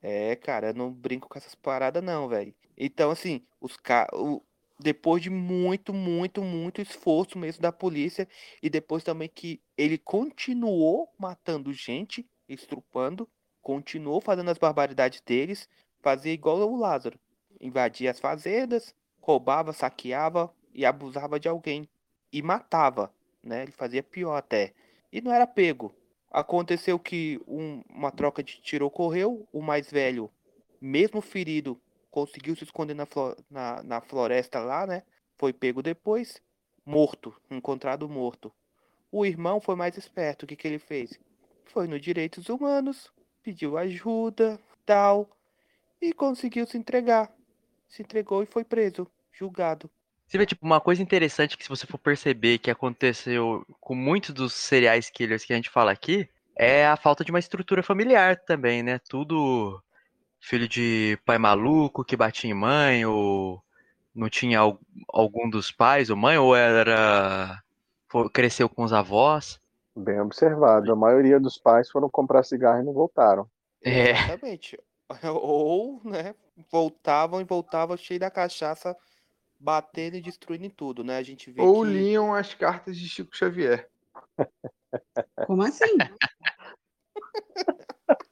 [0.03, 2.55] É, cara, eu não brinco com essas paradas, não, velho.
[2.77, 4.09] Então, assim, os ca...
[4.15, 4.43] o...
[4.79, 8.29] depois de muito, muito, muito esforço mesmo da polícia,
[8.63, 13.29] e depois também que ele continuou matando gente, estrupando,
[13.61, 15.69] continuou fazendo as barbaridades deles,
[16.03, 17.19] fazia igual o Lázaro.
[17.61, 21.89] Invadia as fazendas, roubava, saqueava e abusava de alguém.
[22.33, 23.63] E matava, né?
[23.63, 24.73] Ele fazia pior até.
[25.13, 25.95] E não era pego.
[26.31, 30.31] Aconteceu que um- uma troca de tiro ocorreu, o mais velho,
[30.81, 31.81] mesmo ferido,
[32.11, 33.07] conseguiu se esconder na,
[33.51, 35.03] na- na floresta lá, né?
[35.37, 36.41] Foi pego depois,
[36.85, 38.53] morto, encontrado morto.
[39.11, 41.19] O irmão foi mais esperto, o que, que ele fez?
[41.67, 43.11] Foi no Direitos Humanos,
[43.43, 45.29] pediu ajuda, tal,
[46.01, 47.33] e conseguiu se entregar.
[47.89, 49.91] Se entregou e foi preso, julgado.
[50.27, 54.35] Você vê, tipo, uma coisa interessante que se você for perceber que aconteceu com muitos
[54.35, 58.37] dos serial killers que a gente fala aqui, é a falta de uma estrutura familiar
[58.37, 58.99] também, né?
[59.09, 59.83] Tudo
[60.41, 63.63] filho de pai maluco que batia em mãe, ou
[64.15, 64.79] não tinha al-
[65.09, 67.63] algum dos pais ou mãe, ou era
[68.33, 69.61] cresceu com os avós.
[69.97, 70.93] Bem observado.
[70.93, 73.49] A maioria dos pais foram comprar cigarro e não voltaram.
[73.83, 74.11] É.
[74.11, 74.79] Exatamente.
[75.43, 76.35] Ou, né,
[76.71, 78.97] voltavam e voltavam cheio da cachaça,
[79.59, 81.17] batendo e destruindo tudo, né?
[81.17, 81.91] A gente vê Ou que...
[81.91, 83.91] liam as cartas de Chico Xavier.
[85.47, 85.97] Como assim?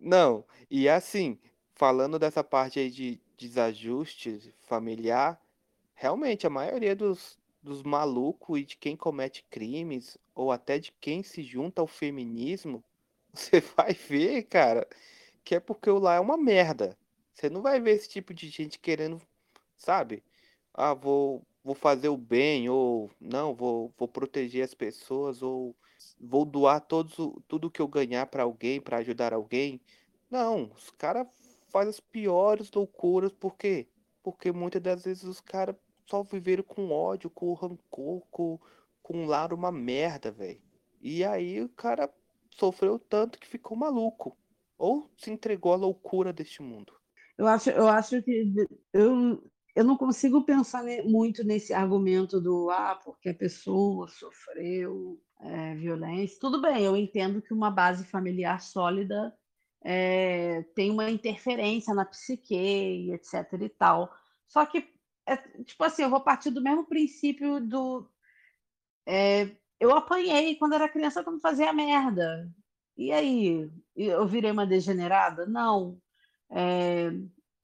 [0.00, 1.38] Não, e assim,
[1.74, 5.40] falando dessa parte aí de desajuste familiar,
[5.94, 11.22] realmente a maioria dos, dos malucos e de quem comete crimes, ou até de quem
[11.22, 12.82] se junta ao feminismo,
[13.32, 14.88] você vai ver, cara,
[15.44, 16.96] que é porque o lá é uma merda.
[17.32, 19.20] Você não vai ver esse tipo de gente querendo,
[19.76, 20.22] sabe?
[20.74, 25.74] Ah, vou, vou fazer o bem, ou não, vou, vou proteger as pessoas, ou
[26.20, 27.14] vou doar todos,
[27.48, 29.80] tudo que eu ganhar pra alguém, pra ajudar alguém.
[30.30, 31.26] Não, os caras
[31.68, 33.88] fazem as piores loucuras, por quê?
[34.22, 35.76] Porque muitas das vezes os caras
[36.06, 38.58] só viveram com ódio, com rancor, com,
[39.02, 40.60] com um lar uma merda, velho.
[41.00, 42.12] E aí o cara
[42.50, 44.36] sofreu tanto que ficou maluco.
[44.80, 46.94] Ou se entregou à loucura deste mundo.
[47.36, 48.54] Eu acho, eu acho que
[48.94, 49.42] eu,
[49.76, 56.38] eu não consigo pensar muito nesse argumento do ah, porque a pessoa sofreu é, violência.
[56.40, 59.36] Tudo bem, eu entendo que uma base familiar sólida
[59.84, 63.52] é, tem uma interferência na psique, etc.
[63.60, 64.10] e tal.
[64.48, 64.88] Só que,
[65.26, 68.08] é, tipo assim, eu vou partir do mesmo princípio do.
[69.06, 72.50] é, eu apanhei quando era criança quando fazia merda.
[73.00, 73.72] E aí?
[73.96, 75.46] Eu virei uma degenerada?
[75.46, 75.98] Não.
[76.50, 77.10] É,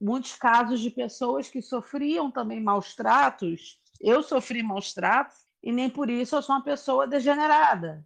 [0.01, 3.79] muitos casos de pessoas que sofriam também maus tratos.
[4.01, 8.03] Eu sofri maus tratos e nem por isso eu sou uma pessoa degenerada.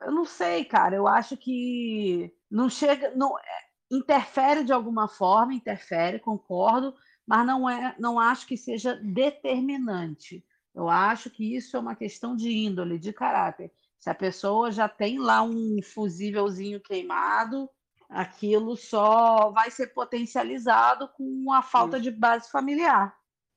[0.00, 0.96] Eu não sei, cara.
[0.96, 3.42] Eu acho que não chega, não é,
[3.90, 6.94] interfere de alguma forma, interfere, concordo,
[7.26, 10.42] mas não é, não acho que seja determinante.
[10.74, 13.70] Eu acho que isso é uma questão de índole, de caráter.
[14.00, 17.68] Se a pessoa já tem lá um fusívelzinho queimado,
[18.08, 23.14] aquilo só vai ser potencializado com a falta de base familiar.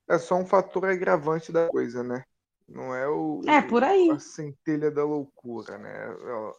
[0.07, 2.23] É só um fator agravante da coisa, né?
[2.67, 4.11] Não é o É, por aí.
[4.11, 5.91] a centelha da loucura, né?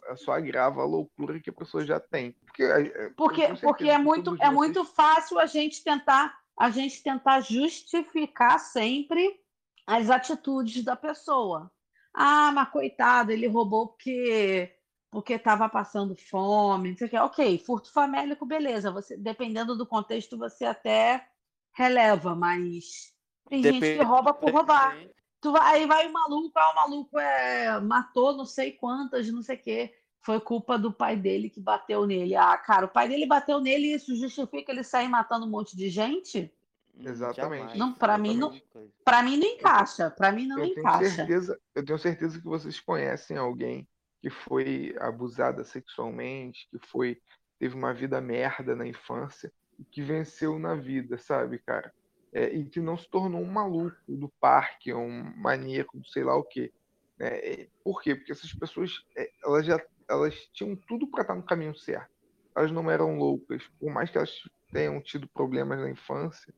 [0.07, 2.31] É é só agrava a loucura que a pessoa já tem.
[2.45, 7.41] Porque, é, Porque, porque é muito, é muito fácil a gente tentar a gente tentar
[7.41, 9.39] justificar sempre
[9.85, 11.69] as atitudes da pessoa.
[12.15, 14.71] Ah, mas coitado, ele roubou porque
[15.11, 17.17] porque estava passando fome, não sei o quê.
[17.17, 18.91] Ok, furto famélico, beleza.
[18.91, 21.29] Você, dependendo do contexto, você até
[21.73, 23.13] releva, mas
[23.49, 24.97] tem gente que rouba por roubar.
[25.41, 29.41] Tu vai- aí vai o maluco, ah, o maluco é, matou não sei quantas, não
[29.41, 29.95] sei o quê.
[30.21, 32.35] Foi culpa do pai dele que bateu nele.
[32.35, 35.77] Ah, cara, o pai dele bateu nele e isso justifica ele sair matando um monte
[35.77, 36.51] de gente?
[36.99, 37.59] Exatamente.
[37.61, 38.93] Jamais, Não, pra mim não- exatamente.
[39.03, 40.09] Pra mim não encaixa.
[40.11, 41.09] Pra mim não eu tenho encaixa.
[41.15, 43.87] certeza, eu tenho certeza que vocês conhecem alguém
[44.21, 47.21] que foi abusada sexualmente, que foi
[47.59, 51.93] teve uma vida merda na infância e que venceu na vida, sabe, cara?
[52.33, 56.43] É, e que não se tornou um maluco do parque, um maníaco, sei lá o
[56.43, 56.73] quê.
[57.17, 57.27] né?
[57.37, 58.13] É, por quê?
[58.15, 59.79] Porque essas pessoas, é, elas já
[60.09, 62.09] elas tinham tudo para estar no caminho certo.
[62.55, 64.31] Elas não eram loucas, por mais que elas
[64.71, 66.53] tenham tido problemas na infância,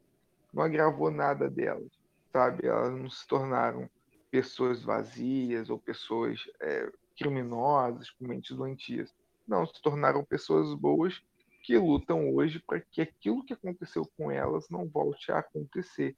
[0.53, 1.91] não agravou nada delas,
[2.31, 2.67] sabe?
[2.67, 3.89] Elas não se tornaram
[4.31, 9.13] pessoas vazias ou pessoas é, criminosas, com mentes doentias.
[9.47, 11.21] Não, se tornaram pessoas boas
[11.63, 16.15] que lutam hoje para que aquilo que aconteceu com elas não volte a acontecer.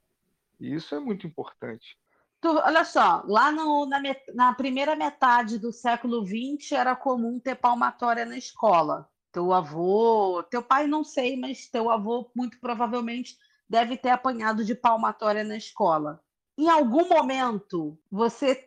[0.58, 1.98] E isso é muito importante.
[2.40, 7.38] Tu- olha só, lá no- na, met- na primeira metade do século XX era comum
[7.38, 9.08] ter palmatória na escola.
[9.32, 13.36] Teu avô, teu pai não sei, mas teu avô muito provavelmente
[13.70, 16.20] deve ter apanhado de palmatória na escola.
[16.58, 18.66] Em algum momento, você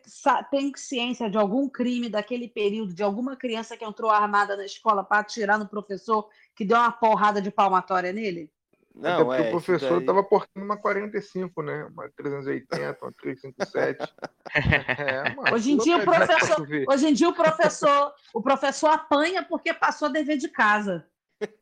[0.50, 5.04] tem ciência de algum crime daquele período, de alguma criança que entrou armada na escola
[5.04, 8.50] para atirar no professor que deu uma porrada de palmatória nele?
[8.98, 11.84] Até Não, porque é, o professor daí- estava portando uma 45, né?
[11.84, 13.98] Uma 380, uma 357.
[14.54, 15.54] É, mano.
[15.54, 20.08] Hoje em dia o professor, hoje em dia o professor, o professor apanha porque passou
[20.10, 21.06] dever de casa.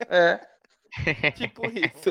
[0.08, 0.46] É,
[1.34, 2.10] Tipo isso.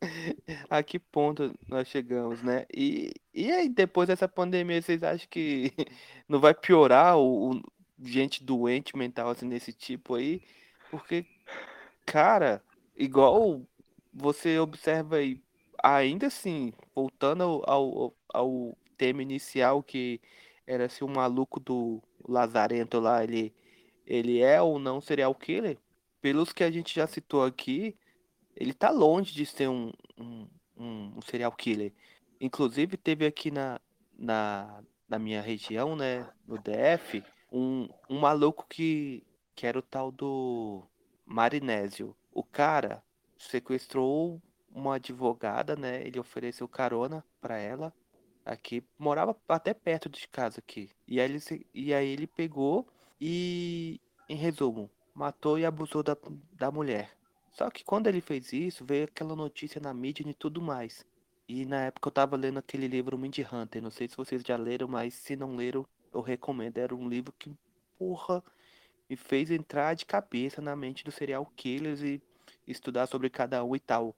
[0.70, 2.66] A que ponto nós chegamos, né?
[2.74, 5.72] E, e aí, depois dessa pandemia, vocês acham que
[6.28, 7.62] não vai piorar o, o-
[8.02, 10.42] gente doente mental assim desse tipo aí?
[10.90, 11.26] Porque,
[12.06, 12.62] cara,
[12.96, 13.62] igual
[14.12, 15.40] você observa aí,
[15.82, 20.20] ainda assim, voltando ao, ao, ao tema inicial, que
[20.66, 23.54] era se o maluco do Lazarento lá, ele,
[24.06, 25.78] ele é ou não serial killer,
[26.20, 27.96] pelos que a gente já citou aqui,
[28.60, 30.46] ele tá longe de ser um, um,
[30.76, 31.92] um, serial killer.
[32.40, 33.80] Inclusive, teve aqui na,
[34.16, 40.12] na, na minha região, né, no DF, um, um maluco que, que era o tal
[40.12, 40.84] do
[41.26, 42.14] Marinésio.
[42.32, 43.02] O cara
[43.38, 44.40] sequestrou
[44.72, 47.92] uma advogada, né, ele ofereceu carona pra ela
[48.44, 50.90] Aqui, morava até perto de casa aqui.
[51.06, 52.86] E aí ele, e aí ele pegou
[53.20, 56.16] e, em resumo, matou e abusou da,
[56.52, 57.10] da mulher.
[57.60, 61.04] Só que quando ele fez isso, veio aquela notícia na mídia e tudo mais.
[61.46, 63.82] E na época eu tava lendo aquele livro Mindy Hunter.
[63.82, 66.78] Não sei se vocês já leram, mas se não leram, eu recomendo.
[66.78, 67.54] Era um livro que,
[67.98, 68.42] porra,
[69.10, 72.22] me fez entrar de cabeça na mente dos serial killers e
[72.66, 74.16] estudar sobre cada um e tal.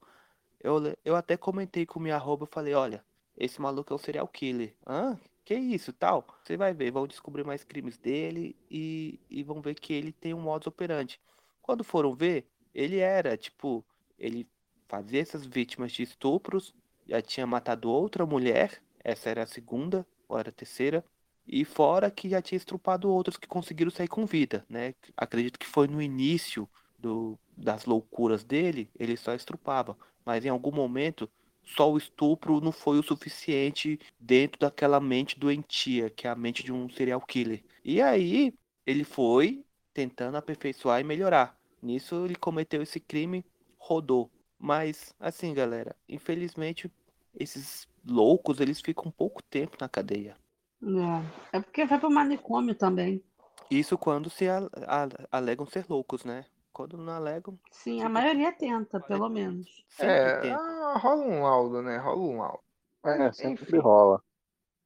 [0.61, 3.03] Eu, eu até comentei com minha arroba, falei, olha,
[3.35, 4.73] esse maluco é um serial killer.
[4.87, 5.19] Hã?
[5.43, 6.25] Que isso, tal?
[6.45, 10.33] Você vai ver, vão descobrir mais crimes dele e, e vão ver que ele tem
[10.33, 11.19] um modus operandi.
[11.61, 13.83] Quando foram ver, ele era, tipo,
[14.17, 14.47] ele
[14.87, 16.73] fazia essas vítimas de estupros,
[17.07, 21.03] já tinha matado outra mulher, essa era a segunda, ou era a terceira,
[21.45, 24.95] e fora que já tinha estrupado outros que conseguiram sair com vida, né?
[25.17, 30.71] Acredito que foi no início do, das loucuras dele, ele só estrupava, mas em algum
[30.71, 31.29] momento
[31.63, 36.63] só o estupro não foi o suficiente dentro daquela mente doentia, que é a mente
[36.63, 37.63] de um serial killer.
[37.83, 38.53] E aí
[38.85, 41.57] ele foi tentando aperfeiçoar e melhorar.
[41.83, 43.45] Nisso ele cometeu esse crime,
[43.77, 44.31] rodou.
[44.57, 46.89] Mas assim, galera, infelizmente
[47.37, 50.37] esses loucos eles ficam pouco tempo na cadeia.
[50.81, 53.21] É, é porque vai pro manicômio também.
[53.69, 56.45] Isso quando se a, a, alegam ser loucos, né?
[56.71, 57.59] Quando não alegam.
[57.69, 59.85] Sim, a maioria tenta, pelo menos.
[59.99, 60.55] é, tenta.
[60.55, 61.97] Ah, rola um laudo, né?
[61.97, 62.59] Rola um laudo.
[63.05, 63.77] É, sempre Enfim.
[63.77, 64.23] rola.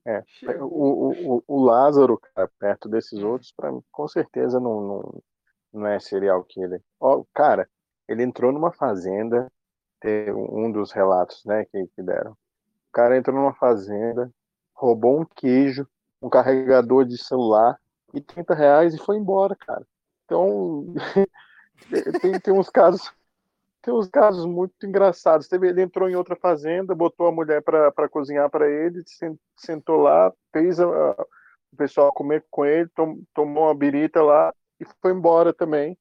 [0.04, 0.24] É,
[0.62, 3.32] o, o, o Lázaro, cara, perto desses hum.
[3.32, 5.24] outros, pra, com certeza não, não,
[5.78, 6.82] não é serial killer.
[7.00, 7.70] Ó, cara,
[8.08, 9.52] ele entrou numa fazenda,
[10.00, 12.32] teve um dos relatos né, que, que deram.
[12.32, 14.32] O cara entrou numa fazenda,
[14.74, 15.88] roubou um queijo,
[16.22, 17.80] um carregador de celular
[18.14, 19.86] e 30 reais e foi embora, cara.
[20.26, 20.94] Então,
[22.22, 23.12] tem, tem uns casos
[23.88, 25.50] tem uns casos muito engraçados.
[25.50, 29.02] Ele entrou em outra fazenda, botou a mulher para cozinhar para ele,
[29.56, 31.26] sentou lá, fez a, a,
[31.72, 35.98] o pessoal comer com ele, tom, tomou uma birita lá e foi embora também.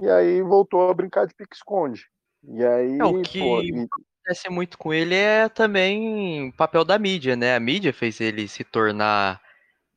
[0.00, 2.06] E aí voltou a brincar de pique-esconde.
[2.44, 2.98] E aí.
[2.98, 3.70] É, o que pô, e...
[3.70, 7.56] acontece muito com ele é também o papel da mídia, né?
[7.56, 9.40] A mídia fez ele se tornar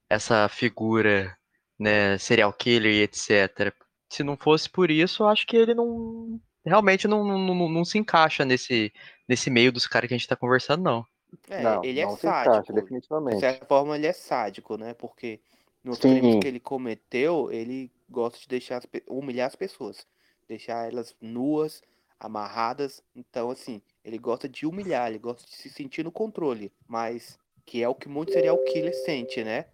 [0.10, 1.38] essa figura,
[1.80, 3.74] né, serial killer e etc
[4.12, 6.40] se não fosse por isso, eu acho que ele não.
[6.66, 8.94] Realmente não, não, não, não se encaixa nesse,
[9.28, 11.06] nesse meio dos caras que a gente tá conversando, não.
[11.50, 12.28] É, não, ele é sádico.
[12.28, 13.36] Encaixa, definitivamente.
[13.36, 14.94] De certa forma, ele é sádico, né?
[14.94, 15.40] Porque
[15.82, 16.20] nos Sim.
[16.20, 20.06] crimes que ele cometeu, ele gosta de deixar as, humilhar as pessoas.
[20.48, 21.82] Deixar elas nuas,
[22.20, 23.04] amarradas.
[23.16, 26.72] Então, assim, ele gosta de humilhar, ele gosta de se sentir no controle.
[26.88, 29.66] Mas que é o que muito serial killer sente, né?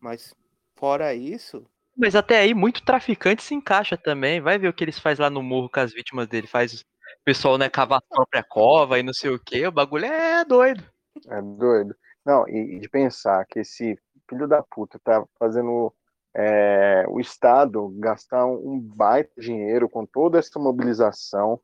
[0.00, 0.34] Mas
[0.74, 1.64] fora isso,
[1.96, 4.40] mas até aí, muito traficante se encaixa também.
[4.40, 6.46] Vai ver o que eles fazem lá no morro com as vítimas dele.
[6.46, 6.84] Faz o
[7.24, 9.66] pessoal, né, cavar a própria cova e não sei o quê.
[9.66, 10.82] O bagulho é doido.
[11.28, 11.94] É doido.
[12.24, 15.92] Não, e de pensar que esse filho da puta tá fazendo
[16.34, 21.60] é, o Estado gastar um baita dinheiro com toda essa mobilização.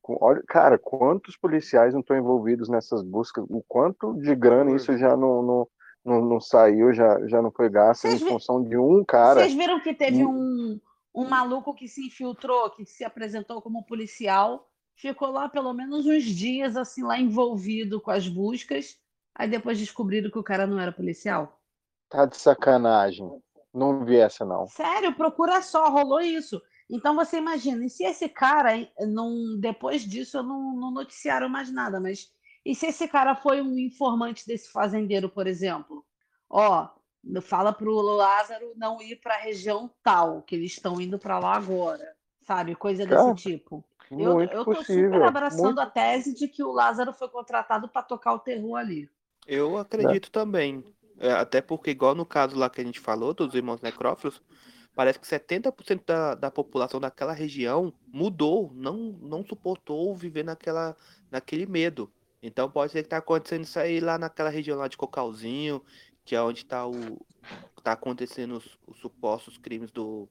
[0.00, 3.44] Com, olha, cara, quantos policiais não estão envolvidos nessas buscas?
[3.48, 5.68] O quanto de grana isso já não, não
[6.04, 9.40] não, não saiu, já, já não foi gasto em função de um cara.
[9.40, 10.80] Vocês viram que teve um,
[11.14, 16.24] um maluco que se infiltrou, que se apresentou como policial, ficou lá pelo menos uns
[16.24, 18.98] dias, assim, lá envolvido com as buscas,
[19.34, 21.60] aí depois descobriram que o cara não era policial?
[22.08, 23.30] Tá de sacanagem.
[23.72, 24.66] Não vi essa, não.
[24.66, 26.60] Sério, procura só, rolou isso.
[26.90, 31.72] Então você imagina, e se esse cara, não, depois disso, eu não, não noticiaram mais
[31.72, 32.30] nada, mas
[32.64, 36.04] e se esse cara foi um informante desse fazendeiro, por exemplo?
[36.48, 36.88] Ó,
[37.42, 41.38] fala para o Lázaro não ir para a região tal, que eles estão indo para
[41.38, 42.14] lá agora,
[42.46, 42.74] sabe?
[42.74, 43.84] Coisa desse tipo.
[44.10, 45.80] Eu, eu tô super abraçando muito...
[45.80, 49.08] a tese de que o Lázaro foi contratado para tocar o terror ali.
[49.46, 50.30] Eu acredito é.
[50.30, 50.84] também.
[51.22, 54.42] É, até porque, igual no caso lá que a gente falou, dos irmãos necrófilos,
[54.92, 60.96] parece que 70% da, da população daquela região mudou, não, não suportou viver naquela,
[61.30, 62.12] naquele medo.
[62.42, 65.80] Então pode ser que tá acontecendo isso aí lá naquela região lá de Cocalzinho,
[66.24, 66.92] que é onde tá o
[67.84, 70.28] tá acontecendo os, os supostos crimes do,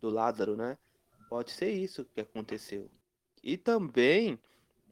[0.00, 0.78] do Lázaro, né?
[1.28, 2.88] Pode ser isso que aconteceu.
[3.42, 4.38] E também,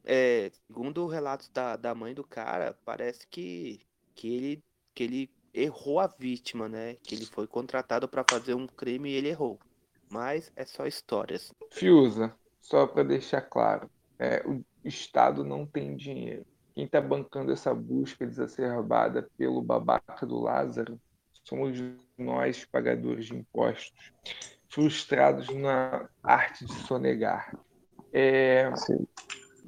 [0.03, 3.81] é, segundo relatos da, da mãe do cara, parece que,
[4.15, 6.95] que, ele, que ele errou a vítima, né?
[7.03, 9.59] Que ele foi contratado para fazer um crime e ele errou.
[10.09, 11.51] Mas é só histórias.
[11.71, 13.89] Fiusa, só para deixar claro,
[14.19, 16.45] é, o Estado não tem dinheiro.
[16.73, 20.99] Quem está bancando essa busca exacerbada pelo babaca do Lázaro
[21.43, 21.77] somos
[22.17, 24.11] nós, pagadores de impostos,
[24.69, 27.57] frustrados na arte de sonegar.
[28.11, 28.69] É,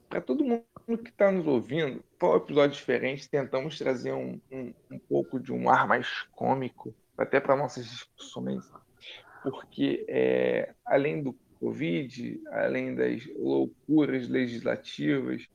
[0.10, 0.64] Para todo mundo
[0.98, 3.30] que está nos ouvindo, um episódio diferente.
[3.30, 8.64] Tentamos trazer um, um, um pouco de um ar mais cômico, até para nossas discussões,
[9.44, 15.48] porque é, além do Covid, além das loucuras legislativas,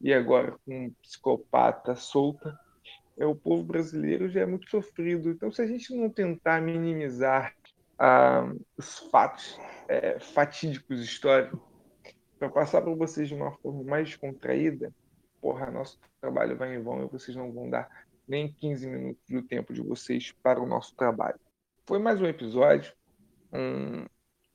[0.00, 2.58] e agora com um psicopata solta,
[3.18, 5.30] é, o povo brasileiro já é muito sofrido.
[5.30, 7.54] Então, se a gente não tentar minimizar
[7.98, 11.60] ah, os fatos é, fatídicos históricos,
[12.40, 14.94] para passar para vocês de uma forma mais descontraída,
[15.42, 19.42] porra, nosso trabalho vai em vão e vocês não vão dar nem 15 minutos do
[19.42, 21.38] tempo de vocês para o nosso trabalho.
[21.86, 22.94] Foi mais um episódio,
[23.52, 24.06] um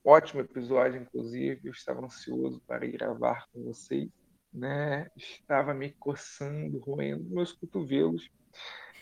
[0.03, 1.67] ótimo episódio, inclusive.
[1.67, 4.09] Eu estava ansioso para ir gravar com vocês,
[4.51, 5.07] né?
[5.15, 8.31] Estava me coçando, roendo meus cotovelos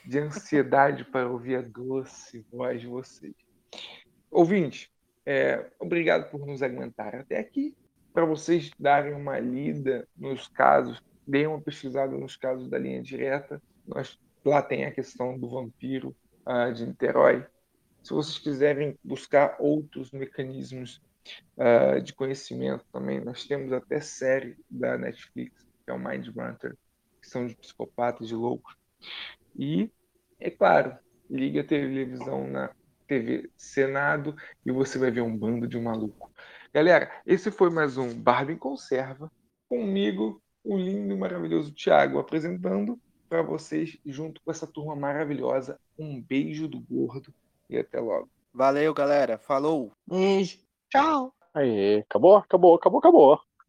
[0.06, 3.34] de ansiedade para ouvir a doce voz de vocês.
[4.30, 4.92] Ouvinte,
[5.26, 7.74] é, obrigado por nos aguentar até aqui
[8.14, 13.62] para vocês darem uma lida nos casos, deem uma pesquisada nos casos da linha direta.
[13.88, 17.46] Nós, lá tem a questão do vampiro uh, de Niterói.
[18.04, 21.02] Se vocês quiserem buscar outros mecanismos
[21.58, 26.78] uh, de conhecimento também, nós temos até série da Netflix, que é o Mind Hunter,
[27.22, 28.76] que são de psicopatas, de loucos.
[29.58, 29.90] E,
[30.40, 30.98] é claro,
[31.30, 32.70] liga a televisão na
[33.08, 34.36] TV Senado
[34.66, 36.32] e você vai ver um bando de maluco.
[36.74, 39.32] Galera, esse foi mais um Barbie em Conserva.
[39.70, 43.00] Comigo, o lindo e maravilhoso Thiago, apresentando
[43.30, 45.80] para vocês, junto com essa turma maravilhosa.
[46.00, 47.32] Um beijo do gordo
[47.70, 48.28] e até logo.
[48.52, 49.38] Valeu, galera.
[49.38, 49.92] Falou.
[50.08, 50.58] Beijo.
[50.90, 51.32] Tchau.
[51.54, 53.40] Aí, acabou, acabou, acabou, acabou.